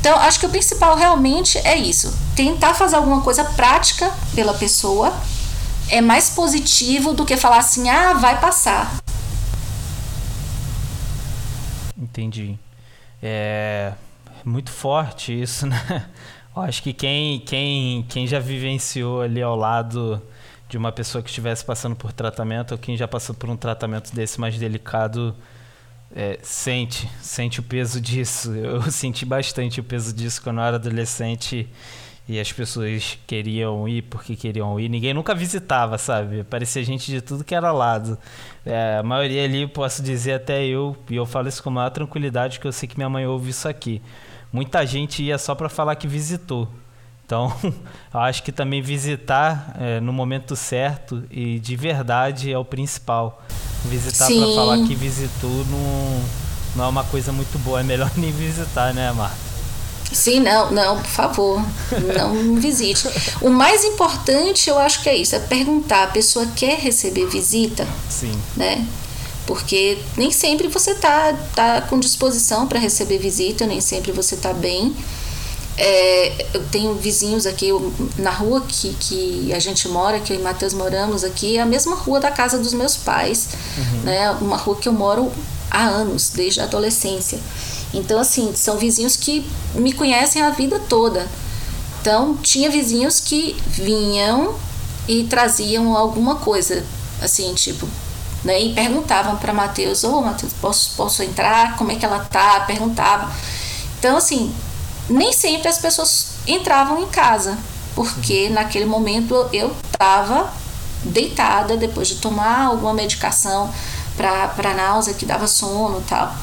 [0.00, 2.12] Então, acho que o principal realmente é isso.
[2.40, 5.12] Tentar fazer alguma coisa prática pela pessoa
[5.90, 8.96] é mais positivo do que falar assim, ah, vai passar.
[11.94, 12.58] Entendi.
[13.22, 13.92] É
[14.42, 16.08] muito forte isso, né?
[16.56, 20.22] Eu acho que quem, quem, quem já vivenciou ali ao lado
[20.66, 24.14] de uma pessoa que estivesse passando por tratamento ou quem já passou por um tratamento
[24.14, 25.36] desse mais delicado
[26.16, 28.54] é, sente, sente o peso disso.
[28.54, 31.68] Eu senti bastante o peso disso quando eu era adolescente
[32.28, 34.88] e as pessoas queriam ir porque queriam ir.
[34.88, 36.44] Ninguém nunca visitava, sabe?
[36.44, 38.16] Parecia gente de tudo que era lado.
[38.64, 42.60] É, a maioria ali, posso dizer até eu, e eu falo isso com maior tranquilidade,
[42.60, 44.00] que eu sei que minha mãe ouve isso aqui
[44.52, 46.68] muita gente ia só para falar que visitou.
[47.24, 47.52] Então,
[48.12, 53.42] eu acho que também visitar é, no momento certo e de verdade é o principal.
[53.84, 56.22] Visitar para falar que visitou não,
[56.76, 57.80] não é uma coisa muito boa.
[57.80, 59.49] É melhor nem visitar, né, Marta?
[60.12, 61.62] Sim, não, não, por favor,
[62.14, 63.08] não visite.
[63.40, 67.86] O mais importante, eu acho que é isso, é perguntar, a pessoa quer receber visita?
[68.08, 68.32] Sim.
[68.56, 68.86] Né?
[69.50, 74.52] porque nem sempre você tá, tá com disposição para receber visita, nem sempre você tá
[74.52, 74.94] bem.
[75.76, 80.38] É, eu tenho vizinhos aqui eu, na rua que, que a gente mora, que eu
[80.38, 84.00] e Matheus moramos aqui, é a mesma rua da casa dos meus pais, uhum.
[84.02, 84.30] né?
[84.40, 85.32] Uma rua que eu moro
[85.68, 87.40] há anos, desde a adolescência.
[87.92, 91.28] Então, assim, são vizinhos que me conhecem a vida toda.
[92.00, 94.54] Então, tinha vizinhos que vinham
[95.08, 96.84] e traziam alguma coisa,
[97.20, 97.86] assim, tipo,
[98.44, 98.60] né?
[98.60, 101.76] E perguntavam para Mateus, ô oh, Mateus, posso, posso entrar?
[101.76, 102.60] Como é que ela tá?
[102.60, 103.28] Perguntavam.
[103.98, 104.54] Então, assim,
[105.08, 107.58] nem sempre as pessoas entravam em casa,
[107.94, 110.50] porque naquele momento eu estava
[111.02, 113.72] deitada depois de tomar alguma medicação
[114.16, 116.34] para náusea que dava sono e tal.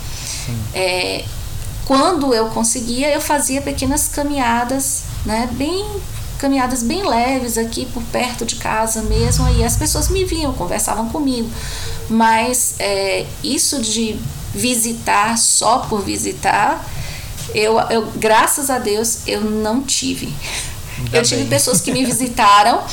[0.74, 1.26] É,
[1.88, 5.86] quando eu conseguia, eu fazia pequenas caminhadas, né, bem
[6.38, 11.10] caminhadas bem leves aqui por perto de casa mesmo, aí as pessoas me viam, conversavam
[11.10, 11.50] comigo.
[12.10, 14.20] Mas é, isso de
[14.54, 16.86] visitar só por visitar,
[17.56, 20.32] eu, eu graças a Deus eu não tive.
[21.00, 21.50] Ainda eu tive bem.
[21.50, 22.84] pessoas que me visitaram,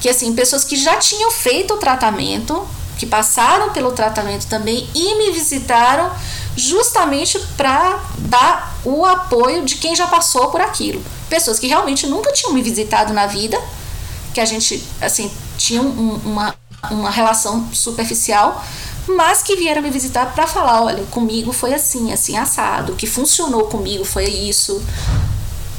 [0.00, 2.66] que assim, pessoas que já tinham feito o tratamento,
[2.98, 6.10] que passaram pelo tratamento também e me visitaram
[6.56, 11.02] justamente para dar o apoio de quem já passou por aquilo.
[11.28, 13.58] Pessoas que realmente nunca tinham me visitado na vida,
[14.34, 16.54] que a gente assim tinha um, uma,
[16.90, 18.62] uma relação superficial,
[19.06, 23.06] mas que vieram me visitar para falar, olha, comigo foi assim, assim assado, o que
[23.06, 24.82] funcionou comigo foi isso,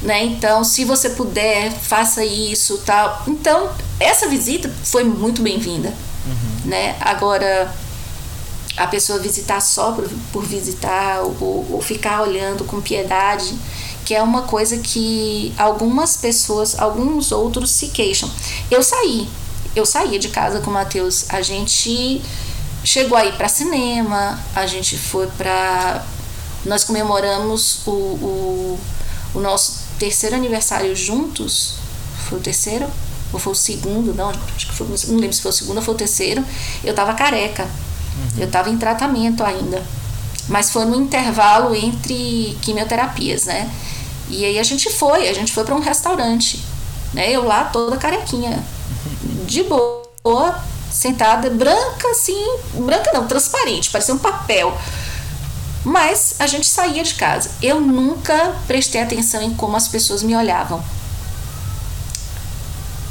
[0.02, 0.24] né?
[0.24, 3.22] Então, se você puder, faça isso, tal.
[3.26, 5.88] Então, essa visita foi muito bem-vinda,
[6.26, 6.68] uhum.
[6.70, 6.96] né?
[7.00, 7.74] Agora
[8.76, 13.56] a pessoa visitar só por, por visitar ou, ou ficar olhando com piedade,
[14.04, 18.30] que é uma coisa que algumas pessoas, alguns outros se queixam.
[18.70, 19.28] Eu saí,
[19.74, 22.20] eu saía de casa com o Matheus, a gente
[22.84, 26.04] chegou aí para cinema, a gente foi para
[26.64, 28.80] nós comemoramos o, o,
[29.34, 31.74] o, nosso terceiro aniversário juntos.
[32.28, 32.86] Foi o terceiro?
[33.32, 34.14] Ou foi o segundo?
[34.14, 36.44] Não, acho que foi, não lembro se foi o segundo ou foi o terceiro.
[36.82, 37.68] Eu tava careca.
[38.36, 39.82] Eu estava em tratamento ainda.
[40.48, 43.70] Mas foi no intervalo entre quimioterapias, né?
[44.28, 46.62] E aí a gente foi, a gente foi para um restaurante,
[47.12, 47.30] né?
[47.30, 48.62] Eu lá toda carequinha,
[49.46, 54.76] de boa, sentada, branca assim, branca não, transparente, parecia um papel.
[55.84, 57.50] Mas a gente saía de casa.
[57.60, 60.82] Eu nunca prestei atenção em como as pessoas me olhavam.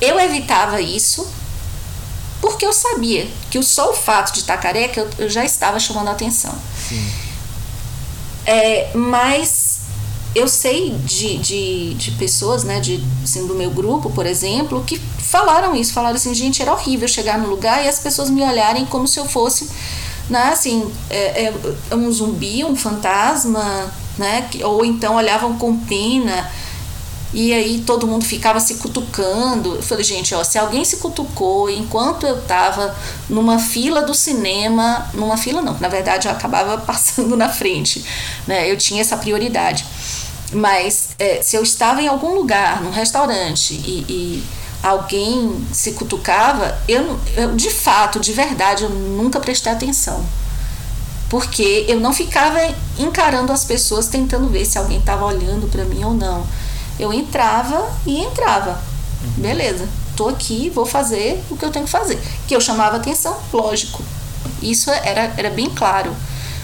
[0.01, 1.27] Eu evitava isso
[2.43, 5.79] porque eu sabia que o só o fato de estar careca eu, eu já estava
[5.79, 6.53] chamando a atenção.
[6.89, 7.09] Sim.
[8.45, 9.79] É, mas
[10.35, 14.99] eu sei de, de, de pessoas, né, de, assim, do meu grupo, por exemplo, que
[14.99, 18.85] falaram isso, falaram assim, gente, era horrível chegar no lugar e as pessoas me olharem
[18.87, 19.69] como se eu fosse,
[20.29, 21.53] né, assim, é,
[21.89, 26.51] é um zumbi, um fantasma, né, ou então olhavam com pena,
[27.33, 29.75] e aí todo mundo ficava se cutucando.
[29.75, 32.95] Eu falei, gente, ó, se alguém se cutucou enquanto eu estava
[33.27, 38.05] numa fila do cinema, numa fila não, na verdade eu acabava passando na frente,
[38.45, 38.69] né?
[38.69, 39.83] Eu tinha essa prioridade.
[40.51, 44.43] Mas é, se eu estava em algum lugar, num restaurante, e, e
[44.83, 50.23] alguém se cutucava, eu, eu, de fato, de verdade, eu nunca prestei atenção.
[51.29, 52.59] Porque eu não ficava
[52.99, 56.45] encarando as pessoas tentando ver se alguém estava olhando para mim ou não
[56.99, 58.81] eu entrava e entrava.
[59.37, 62.21] Beleza, tô aqui, vou fazer o que eu tenho que fazer.
[62.47, 64.03] Que eu chamava atenção, lógico.
[64.61, 66.15] Isso era, era bem claro.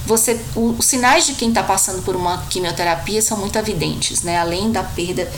[0.06, 4.40] Você, o, os sinais de quem está passando por uma quimioterapia são muito evidentes, né?
[4.40, 5.32] Além da perda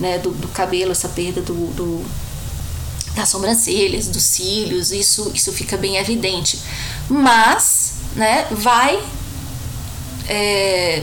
[0.00, 2.04] né, do, do cabelo, essa perda do, do,
[3.14, 6.60] das sobrancelhas, dos cílios, isso, isso fica bem evidente.
[7.08, 9.02] Mas, né, vai
[10.28, 11.02] é,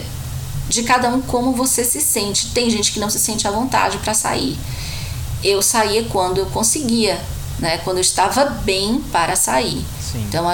[0.68, 2.50] de cada um como você se sente.
[2.50, 4.58] Tem gente que não se sente à vontade para sair.
[5.42, 7.20] Eu saía quando eu conseguia,
[7.58, 7.78] né?
[7.78, 9.84] Quando eu estava bem para sair.
[10.00, 10.24] Sim.
[10.28, 10.46] Então,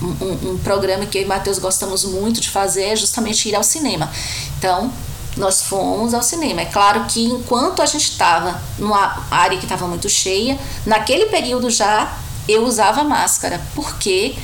[0.00, 3.62] um, um, programa que eu e Matheus gostamos muito de fazer é justamente ir ao
[3.62, 4.10] cinema.
[4.58, 4.90] Então,
[5.36, 6.62] nós fomos ao cinema.
[6.62, 11.70] É claro que enquanto a gente estava numa área que estava muito cheia, naquele período
[11.70, 12.16] já
[12.48, 14.34] eu usava máscara, porque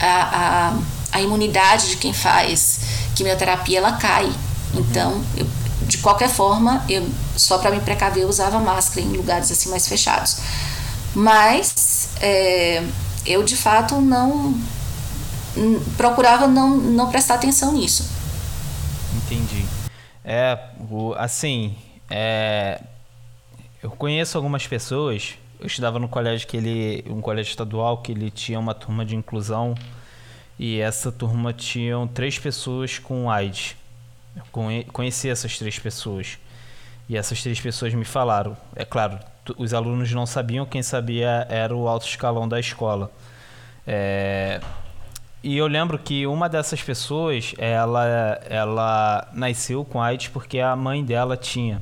[0.00, 0.72] a,
[1.12, 2.80] a, a imunidade de quem faz
[3.14, 4.32] quimioterapia ela cai.
[4.74, 5.46] Então, eu,
[5.86, 9.88] de qualquer forma, eu só para me precaver eu usava máscara em lugares assim mais
[9.88, 10.38] fechados.
[11.14, 12.84] Mas é,
[13.26, 14.54] eu de fato não
[15.96, 18.08] procurava não, não prestar atenção nisso.
[19.16, 19.64] Entendi.
[20.24, 20.58] É,
[21.16, 21.74] assim,
[22.10, 22.80] é,
[23.82, 25.34] eu conheço algumas pessoas.
[25.58, 29.16] Eu estudava no colégio que ele, um colégio estadual que ele tinha uma turma de
[29.16, 29.74] inclusão
[30.58, 33.74] e essa turma tinham três pessoas com AIDS
[34.92, 36.38] conheci essas três pessoas.
[37.08, 38.56] E essas três pessoas me falaram.
[38.76, 39.18] É claro,
[39.56, 43.10] os alunos não sabiam, quem sabia era o alto escalão da escola.
[43.86, 44.60] É,
[45.42, 51.04] e eu lembro que uma dessas pessoas, ela, ela nasceu com AIDS porque a mãe
[51.04, 51.80] dela tinha.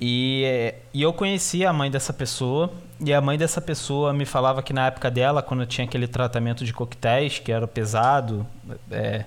[0.00, 4.62] E, e eu conhecia a mãe dessa pessoa, e a mãe dessa pessoa me falava
[4.62, 8.46] que na época dela, quando tinha aquele tratamento de coquetéis, que era pesado,
[8.90, 9.24] é,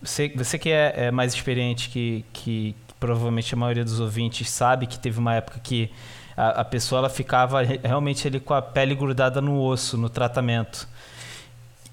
[0.00, 4.86] você, você que é, é mais experiente, que, que provavelmente a maioria dos ouvintes sabe
[4.86, 5.90] que teve uma época que
[6.36, 10.88] a, a pessoa ela ficava realmente ali com a pele grudada no osso no tratamento.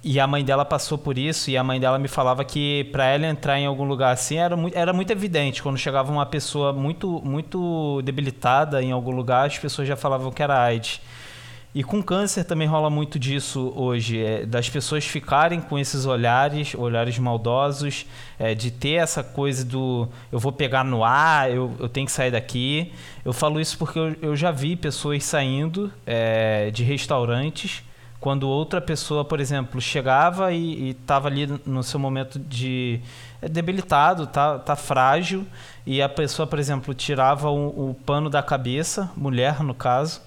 [0.07, 3.05] E a mãe dela passou por isso e a mãe dela me falava que para
[3.07, 5.63] ela entrar em algum lugar assim era muito, era muito evidente.
[5.63, 10.43] Quando chegava uma pessoa muito, muito debilitada em algum lugar, as pessoas já falavam que
[10.43, 11.01] era AIDS.
[11.75, 16.73] E com câncer também rola muito disso hoje, é, das pessoas ficarem com esses olhares,
[16.73, 18.05] olhares maldosos,
[18.39, 22.13] é, de ter essa coisa do eu vou pegar no ar, eu, eu tenho que
[22.13, 22.93] sair daqui.
[23.25, 27.83] Eu falo isso porque eu, eu já vi pessoas saindo é, de restaurantes
[28.21, 33.01] quando outra pessoa, por exemplo, chegava e estava ali no seu momento de
[33.41, 35.45] é debilitado, tá, tá frágil,
[35.85, 40.21] e a pessoa, por exemplo, tirava o, o pano da cabeça, mulher no caso,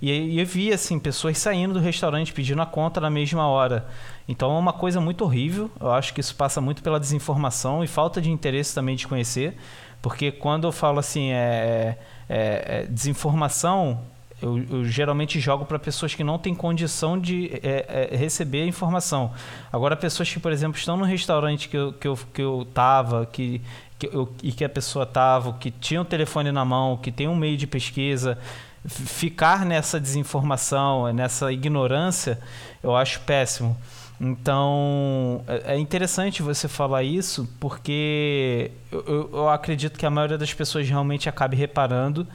[0.00, 3.86] e, eu via assim pessoas saindo do restaurante pedindo a conta na mesma hora.
[4.28, 5.70] Então é uma coisa muito horrível.
[5.80, 9.56] Eu acho que isso passa muito pela desinformação e falta de interesse também de conhecer,
[10.00, 11.98] porque quando eu falo assim é,
[12.28, 14.00] é, é desinformação
[14.42, 18.66] eu, eu, geralmente jogo para pessoas que não têm condição de é, é, receber a
[18.66, 19.32] informação.
[19.70, 23.26] Agora, pessoas que, por exemplo, estão no restaurante que eu, que eu, que eu tava,
[23.26, 23.60] que,
[23.98, 27.12] que eu, e que a pessoa estava, que tinha o um telefone na mão, que
[27.12, 28.38] tem um meio de pesquisa,
[28.86, 32.38] ficar nessa desinformação, nessa ignorância,
[32.82, 33.76] eu acho péssimo.
[34.20, 40.52] Então, é, é interessante você falar isso, porque eu, eu acredito que a maioria das
[40.52, 42.26] pessoas realmente acabe reparando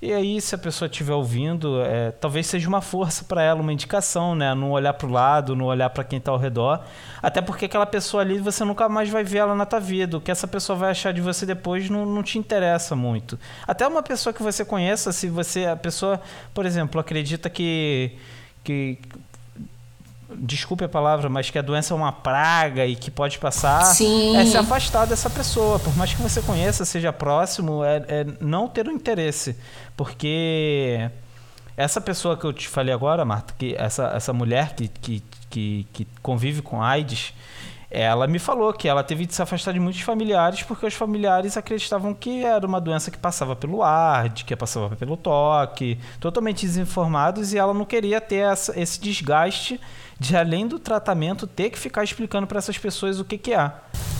[0.00, 3.72] e aí, se a pessoa estiver ouvindo, é, talvez seja uma força para ela, uma
[3.72, 4.54] indicação, né?
[4.54, 6.84] Não olhar para o lado, não olhar para quem está ao redor.
[7.22, 10.18] Até porque aquela pessoa ali você nunca mais vai ver ela na tua vida.
[10.18, 13.38] O que essa pessoa vai achar de você depois não, não te interessa muito.
[13.66, 15.64] Até uma pessoa que você conheça, se você.
[15.64, 16.20] A pessoa,
[16.52, 18.12] por exemplo, acredita que.
[18.62, 18.98] que
[20.40, 24.36] desculpe a palavra, mas que a doença é uma praga e que pode passar, Sim.
[24.36, 25.78] é se afastar dessa pessoa.
[25.78, 29.56] Por mais que você conheça, seja próximo, é, é não ter o um interesse.
[29.96, 31.10] Porque
[31.76, 35.86] essa pessoa que eu te falei agora, Marta, que essa, essa mulher que, que, que,
[35.92, 37.34] que convive com AIDS,
[37.90, 41.56] ela me falou que ela teve de se afastar de muitos familiares porque os familiares
[41.56, 46.66] acreditavam que era uma doença que passava pelo ar, de que passava pelo toque, totalmente
[46.66, 49.80] desinformados e ela não queria ter essa, esse desgaste
[50.18, 53.70] de além do tratamento ter que ficar explicando para essas pessoas o que que é.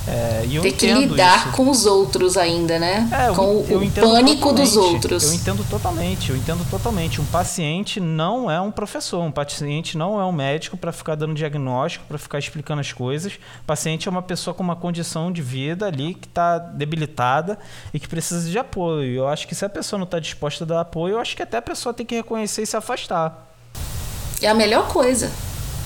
[0.09, 1.57] É, e eu Ter que lidar isso.
[1.57, 3.09] com os outros ainda, né?
[3.11, 5.25] É, com o, o pânico dos outros.
[5.25, 7.21] Eu entendo totalmente, eu entendo totalmente.
[7.21, 11.35] Um paciente não é um professor, um paciente não é um médico para ficar dando
[11.35, 13.33] diagnóstico, para ficar explicando as coisas.
[13.63, 17.59] O paciente é uma pessoa com uma condição de vida ali que está debilitada
[17.93, 19.13] e que precisa de apoio.
[19.13, 21.43] Eu acho que se a pessoa não está disposta a dar apoio, eu acho que
[21.43, 23.45] até a pessoa tem que reconhecer e se afastar.
[24.41, 25.33] É a melhor coisa.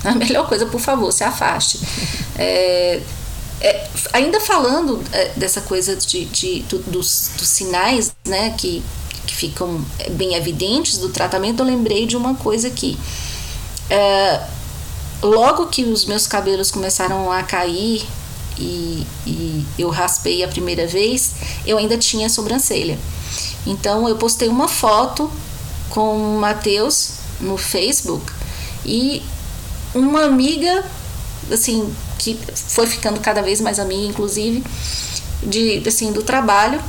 [0.05, 1.79] A melhor coisa, por favor, se afaste.
[2.39, 3.01] É,
[3.61, 8.83] é, ainda falando é, dessa coisa de, de do, dos, dos, sinais né, que,
[9.27, 12.99] que ficam bem evidentes do tratamento, eu lembrei de uma coisa aqui.
[13.91, 14.41] É,
[15.23, 18.07] logo que os meus cabelos começaram a cair
[18.59, 21.35] e, e eu raspei a primeira vez,
[21.67, 22.99] eu ainda tinha sobrancelha.
[23.67, 25.31] Então eu postei uma foto
[25.91, 28.33] com o Matheus no Facebook
[28.85, 29.23] e
[29.95, 30.85] uma amiga,
[31.53, 34.65] assim, que foi ficando cada vez mais amiga, inclusive,
[35.43, 36.81] de, assim, do trabalho,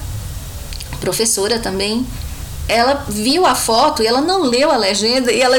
[1.00, 2.06] professora também,
[2.68, 5.58] ela viu a foto e ela não leu a legenda e ela,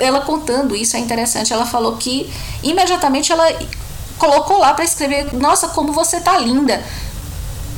[0.00, 1.52] ela contando isso é interessante.
[1.52, 2.32] Ela falou que
[2.62, 3.46] imediatamente ela
[4.18, 6.82] colocou lá para escrever: Nossa, como você tá linda.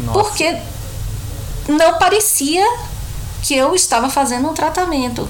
[0.01, 0.19] Nossa.
[0.19, 0.57] Porque
[1.69, 2.65] não parecia
[3.43, 5.29] que eu estava fazendo um tratamento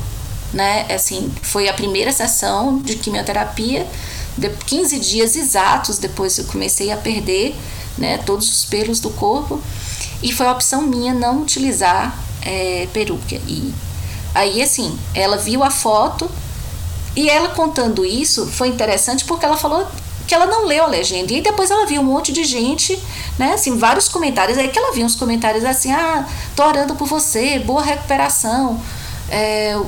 [0.56, 0.86] né?
[0.92, 3.86] Assim, foi a primeira sessão de quimioterapia,
[4.36, 7.54] de 15 dias exatos depois eu comecei a perder,
[7.98, 9.60] né, todos os pelos do corpo,
[10.22, 13.36] e foi a opção minha não utilizar é, peruca.
[13.46, 13.72] E
[14.34, 16.30] aí, assim, ela viu a foto
[17.14, 19.86] e ela contando isso foi interessante porque ela falou
[20.26, 21.32] que ela não leu a legenda.
[21.32, 22.98] E depois ela viu um monte de gente,
[23.38, 23.52] né?
[23.52, 24.58] Assim, vários comentários.
[24.58, 28.80] Aí que ela viu uns comentários assim: ah, tô orando por você, boa recuperação.
[29.30, 29.78] É,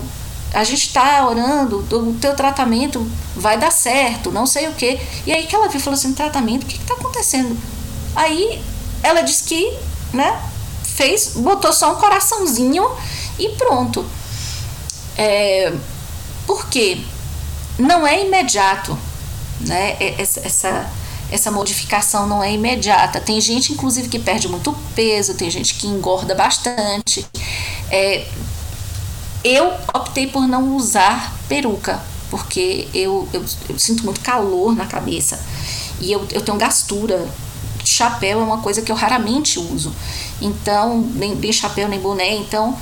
[0.52, 3.06] a gente está orando, o teu tratamento
[3.36, 4.98] vai dar certo, não sei o que.
[5.26, 7.56] E aí que ela viu e falou assim, tratamento, o que está acontecendo?
[8.16, 8.62] Aí
[9.02, 9.72] ela disse que,
[10.12, 10.40] né,
[10.82, 12.84] fez, botou só um coraçãozinho
[13.38, 14.04] e pronto.
[15.16, 15.72] É,
[16.46, 16.98] por quê?
[17.78, 18.98] Não é imediato,
[19.60, 19.96] né?
[20.00, 20.90] É, essa, essa,
[21.30, 23.20] essa modificação não é imediata.
[23.20, 27.24] Tem gente, inclusive, que perde muito peso, tem gente que engorda bastante.
[27.90, 28.26] É,
[29.48, 32.00] eu optei por não usar peruca,
[32.30, 35.40] porque eu, eu, eu sinto muito calor na cabeça
[36.00, 37.28] e eu, eu tenho gastura
[37.88, 39.92] chapéu é uma coisa que eu raramente uso.
[40.40, 42.34] Então, nem, nem chapéu nem boné.
[42.34, 42.76] Então,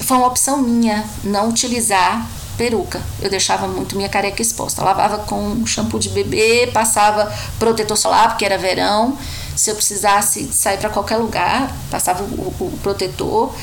[0.00, 3.00] foi uma opção minha não utilizar peruca.
[3.20, 4.84] Eu deixava muito minha careca exposta.
[4.84, 9.16] Lavava com shampoo de bebê, passava protetor solar, porque era verão.
[9.56, 13.54] Se eu precisasse sair para qualquer lugar, passava o, o, protetor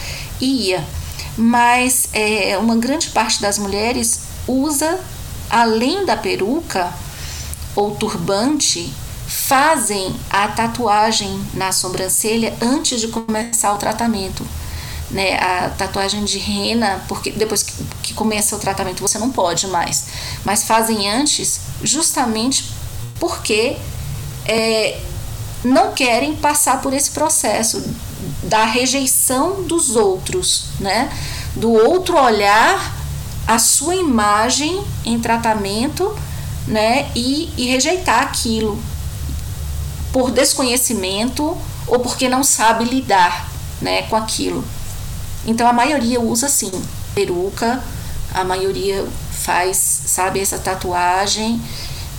[0.41, 0.84] e ia.
[1.38, 4.99] Mas é, uma grande parte das mulheres usa,
[5.49, 6.94] além da peruca
[7.76, 8.94] ou turbante,
[9.28, 14.45] fazem a tatuagem na sobrancelha antes de começar o tratamento
[15.12, 19.68] né, a tatuagem de rena, porque depois que, que começa o tratamento você não pode
[19.68, 20.07] mais,
[20.44, 22.72] mas fazem antes justamente
[23.20, 23.78] porque
[24.45, 24.99] é,
[25.64, 27.84] não querem passar por esse processo
[28.46, 31.12] da rejeição dos outros, né?
[31.56, 32.96] Do outro olhar
[33.48, 36.16] a sua imagem em tratamento,
[36.68, 37.10] né?
[37.16, 38.82] E, e rejeitar aquilo
[40.12, 41.58] por desconhecimento
[41.88, 43.50] ou porque não sabe lidar,
[43.82, 44.04] né?
[44.04, 44.64] Com aquilo.
[45.46, 46.72] Então a maioria usa sim
[47.14, 47.84] peruca,
[48.34, 51.62] a maioria faz, sabe, essa tatuagem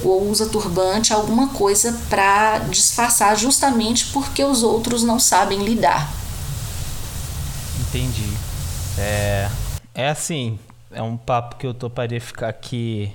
[0.09, 6.13] ou usa turbante, alguma coisa para disfarçar justamente porque os outros não sabem lidar.
[7.81, 8.33] Entendi.
[8.99, 9.49] É,
[9.95, 10.59] é assim,
[10.91, 13.13] é um papo que eu toparia ficar aqui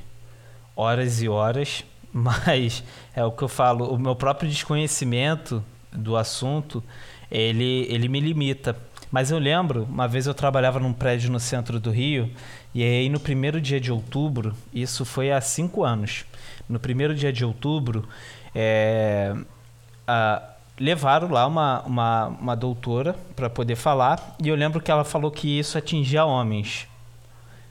[0.75, 2.83] horas e horas, mas
[3.15, 6.83] é o que eu falo, o meu próprio desconhecimento do assunto,
[7.29, 8.75] ele, ele me limita.
[9.11, 12.31] Mas eu lembro, uma vez eu trabalhava num prédio no centro do Rio,
[12.73, 16.25] e aí no primeiro dia de outubro, isso foi há cinco anos,
[16.71, 18.07] no primeiro dia de outubro,
[18.55, 19.35] é,
[20.07, 20.41] a,
[20.79, 25.29] levaram lá uma, uma, uma doutora para poder falar, e eu lembro que ela falou
[25.29, 26.87] que isso atingia homens.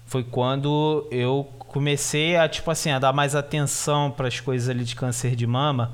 [0.07, 4.85] Foi quando eu comecei a, tipo assim, a dar mais atenção para as coisas ali
[4.85, 5.93] de câncer de mama.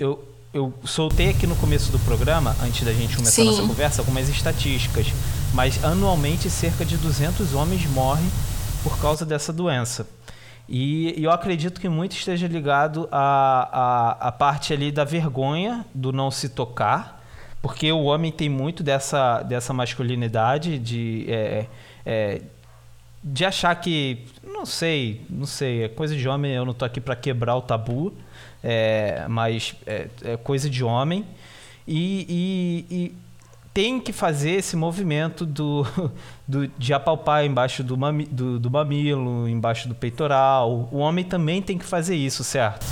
[0.00, 3.48] Eu, eu soltei aqui no começo do programa, antes da gente começar Sim.
[3.48, 5.06] a nossa conversa, algumas estatísticas.
[5.52, 8.28] Mas anualmente cerca de 200 homens morrem
[8.82, 10.06] por causa dessa doença.
[10.68, 13.68] E, e eu acredito que muito esteja ligado à,
[14.20, 17.24] à, à parte ali da vergonha do não se tocar,
[17.62, 21.66] porque o homem tem muito dessa, dessa masculinidade de, é,
[22.04, 22.42] é,
[23.22, 27.00] de achar que, não sei, não sei, é coisa de homem, eu não tô aqui
[27.00, 28.12] para quebrar o tabu,
[28.62, 31.24] é, mas é, é, coisa de homem.
[31.86, 33.14] E, e, e,
[33.76, 35.86] tem que fazer esse movimento do,
[36.48, 40.88] do de apalpar embaixo do, mami, do, do mamilo, embaixo do peitoral.
[40.90, 42.86] O homem também tem que fazer isso, certo?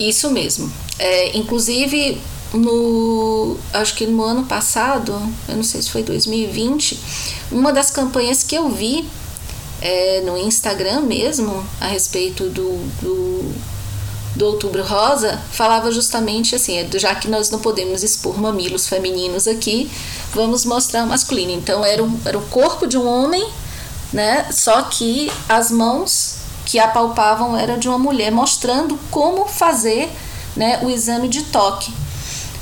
[0.00, 0.72] Isso mesmo.
[0.98, 2.20] É, inclusive,
[2.52, 5.12] no acho que no ano passado,
[5.48, 6.98] eu não sei se foi 2020,
[7.52, 9.08] uma das campanhas que eu vi
[9.80, 13.54] é, no Instagram mesmo a respeito do, do
[14.34, 19.46] do Outubro Rosa falava justamente assim, é, já que nós não podemos expor mamilos femininos
[19.46, 19.90] aqui,
[20.34, 21.52] vamos mostrar o masculino.
[21.52, 23.46] Então era, era o corpo de um homem,
[24.12, 24.50] né?
[24.50, 30.10] Só que as mãos que apalpavam era de uma mulher, mostrando como fazer
[30.56, 31.92] né, o exame de toque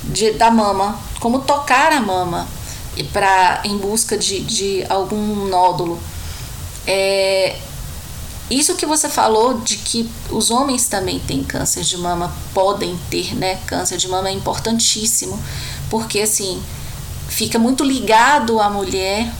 [0.02, 2.48] de, da mama, como tocar a mama
[3.12, 5.98] para em busca de, de algum nódulo.
[6.86, 7.56] É,
[8.50, 13.34] isso que você falou de que os homens também têm câncer de mama, podem ter,
[13.36, 13.60] né?
[13.66, 15.38] Câncer de mama é importantíssimo,
[15.88, 16.60] porque assim,
[17.28, 19.32] fica muito ligado à mulher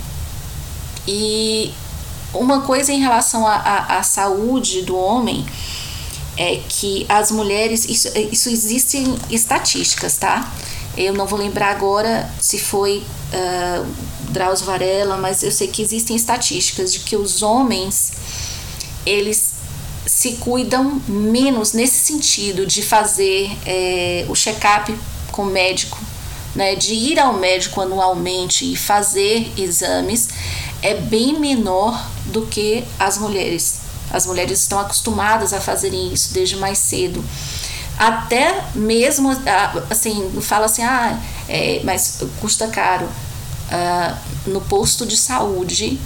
[1.09, 1.73] e
[2.33, 5.45] uma coisa em relação à saúde do homem
[6.37, 10.51] é que as mulheres, isso, isso existe em estatísticas, tá?
[10.97, 12.99] Eu não vou lembrar agora se foi
[13.33, 13.87] uh,
[14.31, 18.13] Drauzio Varela, mas eu sei que existem estatísticas de que os homens
[19.11, 19.55] eles
[20.07, 24.95] se cuidam menos nesse sentido de fazer é, o check-up
[25.31, 25.99] com o médico,
[26.55, 30.29] né, de ir ao médico anualmente e fazer exames,
[30.83, 33.81] é bem menor do que as mulheres.
[34.11, 37.25] As mulheres estão acostumadas a fazerem isso desde mais cedo.
[37.97, 39.31] Até mesmo,
[39.89, 43.09] assim, fala assim, ah, é, mas custa caro.
[43.71, 46.01] Ah, no posto de saúde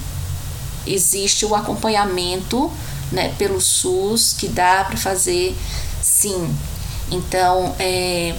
[0.86, 2.70] existe o acompanhamento
[3.14, 5.56] né, pelo SUS que dá para fazer
[6.02, 6.54] sim.
[7.10, 8.34] Então, é,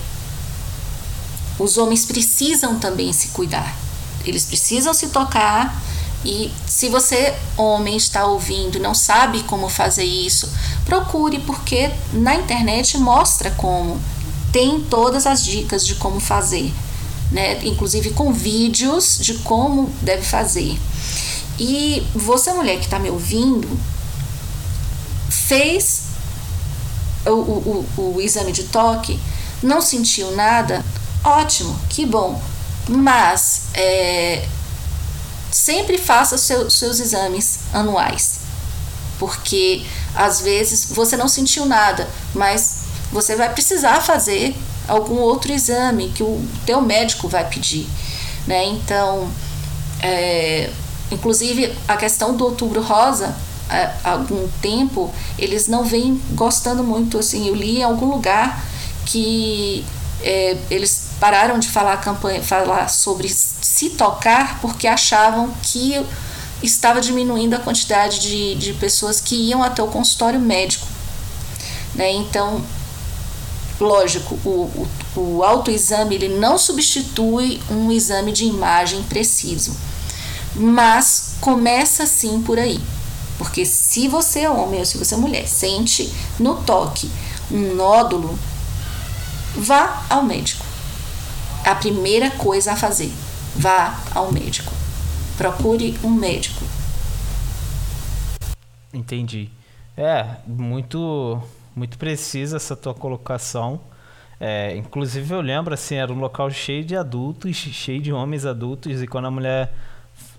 [1.58, 3.76] os homens precisam também se cuidar.
[4.26, 5.82] Eles precisam se tocar.
[6.24, 10.52] E se você, homem, está ouvindo não sabe como fazer isso,
[10.84, 14.02] procure, porque na internet mostra como.
[14.52, 16.74] Tem todas as dicas de como fazer,
[17.32, 17.60] né?
[17.66, 20.80] inclusive com vídeos de como deve fazer.
[21.60, 23.68] E você, mulher que está me ouvindo,
[25.48, 26.04] fez
[27.26, 29.20] o, o, o, o exame de toque,
[29.62, 30.84] Não sentiu nada?
[31.24, 32.42] Ótimo, que bom.
[32.88, 34.48] Mas é,
[35.52, 38.42] sempre faça seu, seus exames anuais,
[39.18, 42.82] porque às vezes você não sentiu nada, mas
[43.12, 44.56] você vai precisar fazer
[44.88, 47.88] algum outro exame que o teu médico vai pedir,
[48.46, 48.66] né?
[48.66, 49.32] Então,
[50.02, 50.70] é,
[51.10, 53.36] inclusive a questão do Outubro Rosa,
[53.70, 58.64] há algum tempo eles não vêm gostando muito, assim, eu li em algum lugar
[59.06, 59.86] que
[60.22, 66.04] é, eles pararam de falar campanha, falar sobre se tocar porque achavam que
[66.64, 70.88] estava diminuindo a quantidade de, de pessoas que iam até o consultório médico.
[71.94, 72.12] Né?
[72.14, 72.64] Então,
[73.80, 79.76] lógico, o, o, o autoexame ele não substitui um exame de imagem preciso,
[80.56, 82.80] mas começa sim por aí.
[83.38, 87.10] Porque se você é homem ou se você é mulher, sente no toque
[87.52, 88.38] um nódulo,
[89.56, 90.66] vá ao médico.
[91.66, 93.12] A primeira coisa a fazer,
[93.56, 94.72] vá ao médico.
[95.38, 96.64] Procure um médico.
[98.94, 99.50] Entendi.
[99.98, 101.42] É, muito
[101.76, 103.82] muito precisa essa tua colocação.
[104.40, 109.02] É, inclusive eu lembro assim, era um local cheio de adultos, cheio de homens adultos,
[109.02, 109.74] e quando a mulher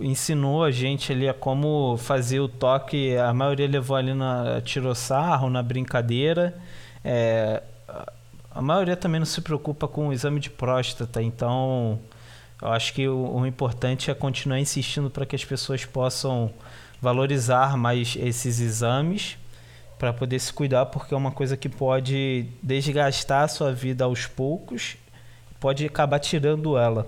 [0.00, 4.94] ensinou a gente ali a como fazer o toque, a maioria levou ali na tirou
[4.94, 6.56] sarro, na brincadeira.
[7.04, 7.62] É,
[8.50, 11.98] a maioria também não se preocupa com o exame de próstata, então
[12.60, 16.50] eu acho que o, o importante é continuar insistindo para que as pessoas possam
[17.00, 19.36] valorizar mais esses exames
[19.98, 24.26] para poder se cuidar, porque é uma coisa que pode desgastar a sua vida aos
[24.26, 24.96] poucos,
[25.58, 27.06] pode acabar tirando ela.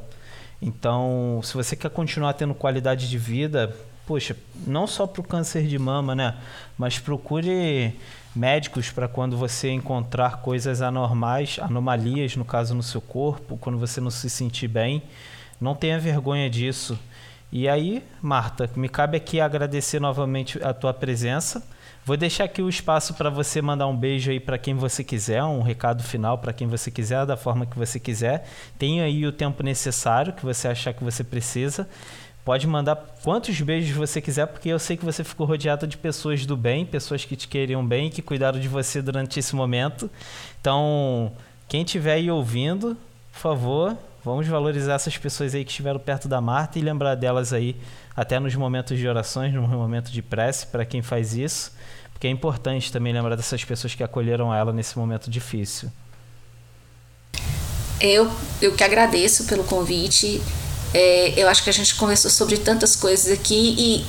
[0.60, 3.74] Então, se você quer continuar tendo qualidade de vida,
[4.06, 4.36] poxa,
[4.66, 6.34] não só para o câncer de mama, né?
[6.76, 7.94] Mas procure
[8.34, 14.00] médicos para quando você encontrar coisas anormais, anomalias, no caso no seu corpo, quando você
[14.00, 15.02] não se sentir bem.
[15.60, 16.98] Não tenha vergonha disso.
[17.50, 21.62] E aí, Marta, me cabe aqui agradecer novamente a tua presença.
[22.08, 25.44] Vou deixar aqui o espaço para você mandar um beijo aí para quem você quiser,
[25.44, 28.48] um recado final para quem você quiser, da forma que você quiser.
[28.78, 31.86] Tenha aí o tempo necessário que você achar que você precisa.
[32.46, 36.46] Pode mandar quantos beijos você quiser, porque eu sei que você ficou rodeada de pessoas
[36.46, 40.10] do bem, pessoas que te queriam bem, que cuidaram de você durante esse momento.
[40.62, 41.30] Então,
[41.68, 42.96] quem estiver aí ouvindo,
[43.34, 47.52] por favor, vamos valorizar essas pessoas aí que estiveram perto da Marta e lembrar delas
[47.52, 47.76] aí,
[48.16, 51.76] até nos momentos de orações, no momento de prece, para quem faz isso.
[52.18, 55.88] Porque é importante também lembrar dessas pessoas que acolheram ela nesse momento difícil.
[58.00, 58.28] Eu,
[58.60, 60.42] eu que agradeço pelo convite.
[60.92, 64.06] É, eu acho que a gente conversou sobre tantas coisas aqui e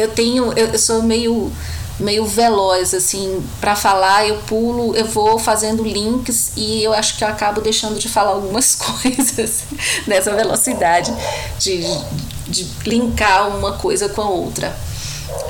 [0.00, 1.52] eu tenho, eu, eu sou meio
[1.98, 7.24] meio veloz assim para falar eu pulo eu vou fazendo links e eu acho que
[7.24, 9.64] eu acabo deixando de falar algumas coisas
[10.06, 11.12] nessa velocidade
[11.58, 11.82] de,
[12.46, 14.87] de linkar uma coisa com a outra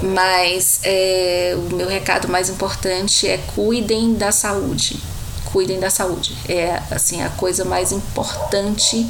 [0.02, 5.00] mas é, o meu recado mais importante é cuidem da saúde.
[5.46, 6.36] Cuidem da saúde.
[6.48, 9.06] É assim a coisa mais importante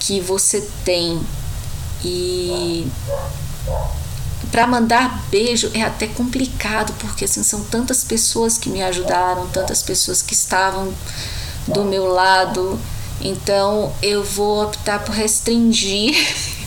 [0.00, 1.20] que você tem.
[2.02, 2.86] E
[4.50, 9.82] para mandar beijo é até complicado, porque assim, são tantas pessoas que me ajudaram, tantas
[9.82, 10.92] pessoas que estavam
[11.68, 12.78] do meu lado.
[13.20, 16.16] Então eu vou optar por restringir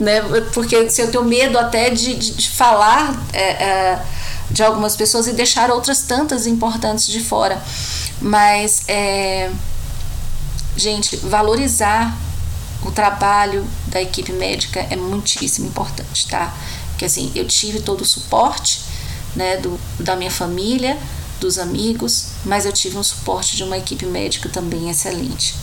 [0.00, 0.20] né?
[0.52, 4.02] Porque se eu tenho medo até de, de, de falar é, é,
[4.50, 7.62] de algumas pessoas e deixar outras tantas importantes de fora.
[8.20, 9.50] Mas, é,
[10.76, 12.16] gente, valorizar
[12.84, 16.54] o trabalho da equipe médica é muitíssimo importante, tá?
[16.90, 18.82] Porque assim, eu tive todo o suporte,
[19.34, 20.96] né, do, da minha família,
[21.40, 25.54] dos amigos, mas eu tive um suporte de uma equipe médica também excelente.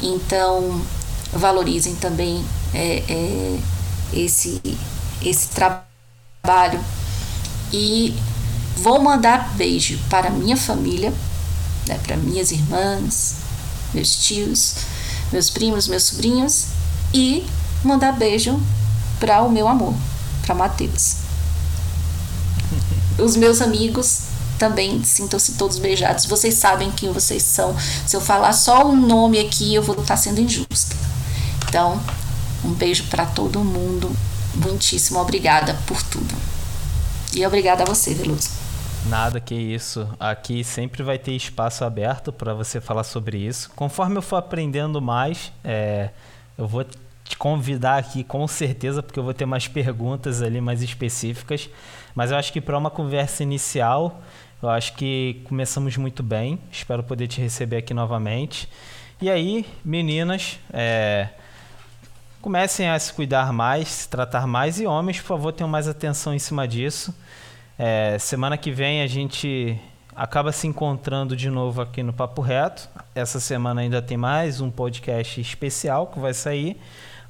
[0.00, 0.80] Então,
[1.32, 2.44] valorizem também
[2.74, 3.58] é, é,
[4.12, 4.60] esse,
[5.22, 6.84] esse trabalho.
[7.72, 8.14] E
[8.76, 11.12] vou mandar beijo para minha família,
[11.86, 13.36] né, para minhas irmãs,
[13.92, 14.74] meus tios,
[15.32, 16.66] meus primos, meus sobrinhos
[17.12, 17.46] e
[17.82, 18.60] mandar beijo
[19.18, 19.94] para o meu amor,
[20.44, 21.16] para Matheus.
[23.18, 24.22] Os meus amigos
[24.58, 26.26] também sintam-se todos beijados.
[26.26, 27.76] Vocês sabem quem vocês são.
[28.06, 30.96] Se eu falar só um nome aqui, eu vou estar sendo injusta.
[31.68, 32.00] Então,
[32.64, 34.10] um beijo para todo mundo.
[34.54, 36.34] Muitíssimo obrigada por tudo.
[37.34, 38.50] E obrigada a você, Veloso.
[39.06, 40.08] Nada que isso.
[40.18, 43.70] Aqui sempre vai ter espaço aberto para você falar sobre isso.
[43.76, 46.10] Conforme eu for aprendendo mais, é,
[46.56, 46.84] eu vou
[47.24, 51.68] te convidar aqui com certeza, porque eu vou ter mais perguntas ali mais específicas.
[52.14, 54.22] Mas eu acho que para uma conversa inicial
[54.62, 56.58] Eu acho que começamos muito bem.
[56.72, 58.66] Espero poder te receber aqui novamente.
[59.20, 61.28] E aí, meninas, é,
[62.44, 64.78] comecem a se cuidar mais, se tratar mais.
[64.78, 67.14] E homens, por favor, tenham mais atenção em cima disso.
[67.78, 69.80] É, semana que vem a gente
[70.14, 72.86] acaba se encontrando de novo aqui no Papo Reto.
[73.14, 76.78] Essa semana ainda tem mais um podcast especial que vai sair.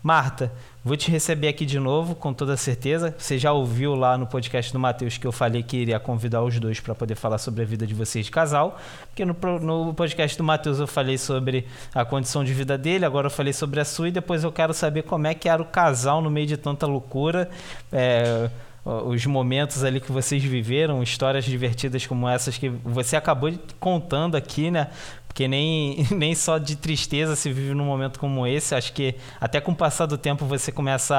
[0.03, 0.53] Marta,
[0.85, 3.15] vou te receber aqui de novo, com toda certeza.
[3.17, 6.61] Você já ouviu lá no podcast do Matheus que eu falei que iria convidar os
[6.61, 8.79] dois para poder falar sobre a vida de vocês de casal.
[9.09, 13.29] Porque no, no podcast do Matheus eu falei sobre a condição de vida dele, agora
[13.29, 15.67] eu falei sobre a sua e depois eu quero saber como é que era o
[15.67, 17.49] casal no meio de tanta loucura.
[17.91, 18.51] É,
[18.85, 23.51] os momentos ali que vocês viveram, histórias divertidas como essas que você acabou
[23.81, 24.89] contando aqui, né?
[25.35, 28.73] Porque nem, nem só de tristeza se vive num momento como esse.
[28.73, 31.17] Acho que até com o passar do tempo você começa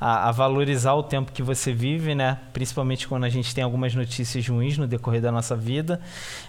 [0.00, 2.38] a, a, a, valorizar o tempo que você vive, né?
[2.52, 6.00] Principalmente quando a gente tem algumas notícias ruins no decorrer da nossa vida.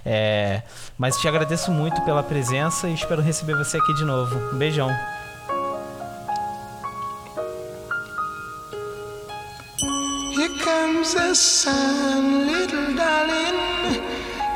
[0.03, 0.63] É,
[0.97, 4.35] mas te agradeço muito pela presença e espero receber você aqui de novo.
[4.51, 4.89] Um beijão.
[10.63, 14.12] comes the sun, little darling.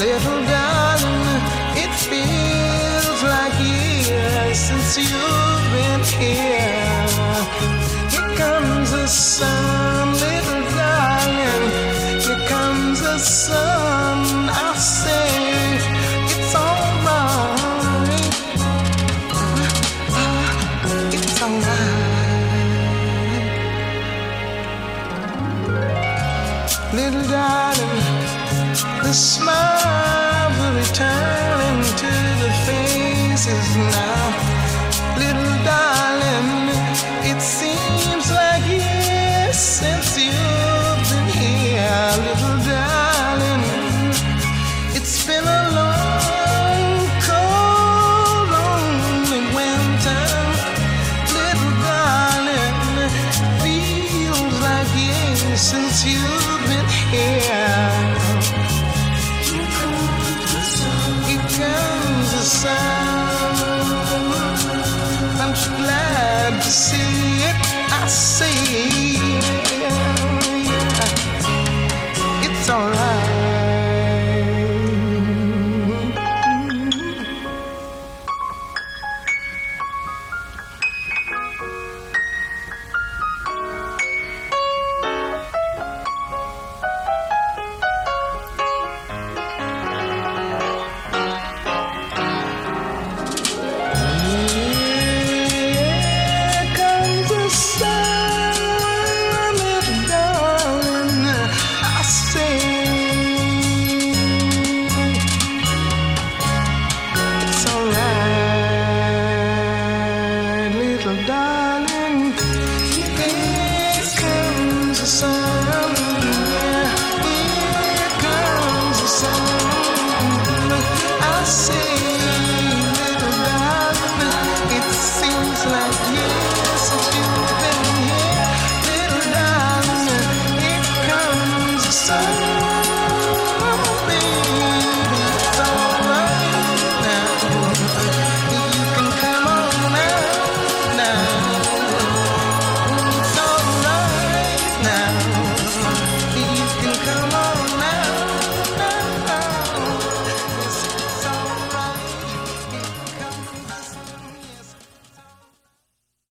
[0.00, 0.33] 爷爷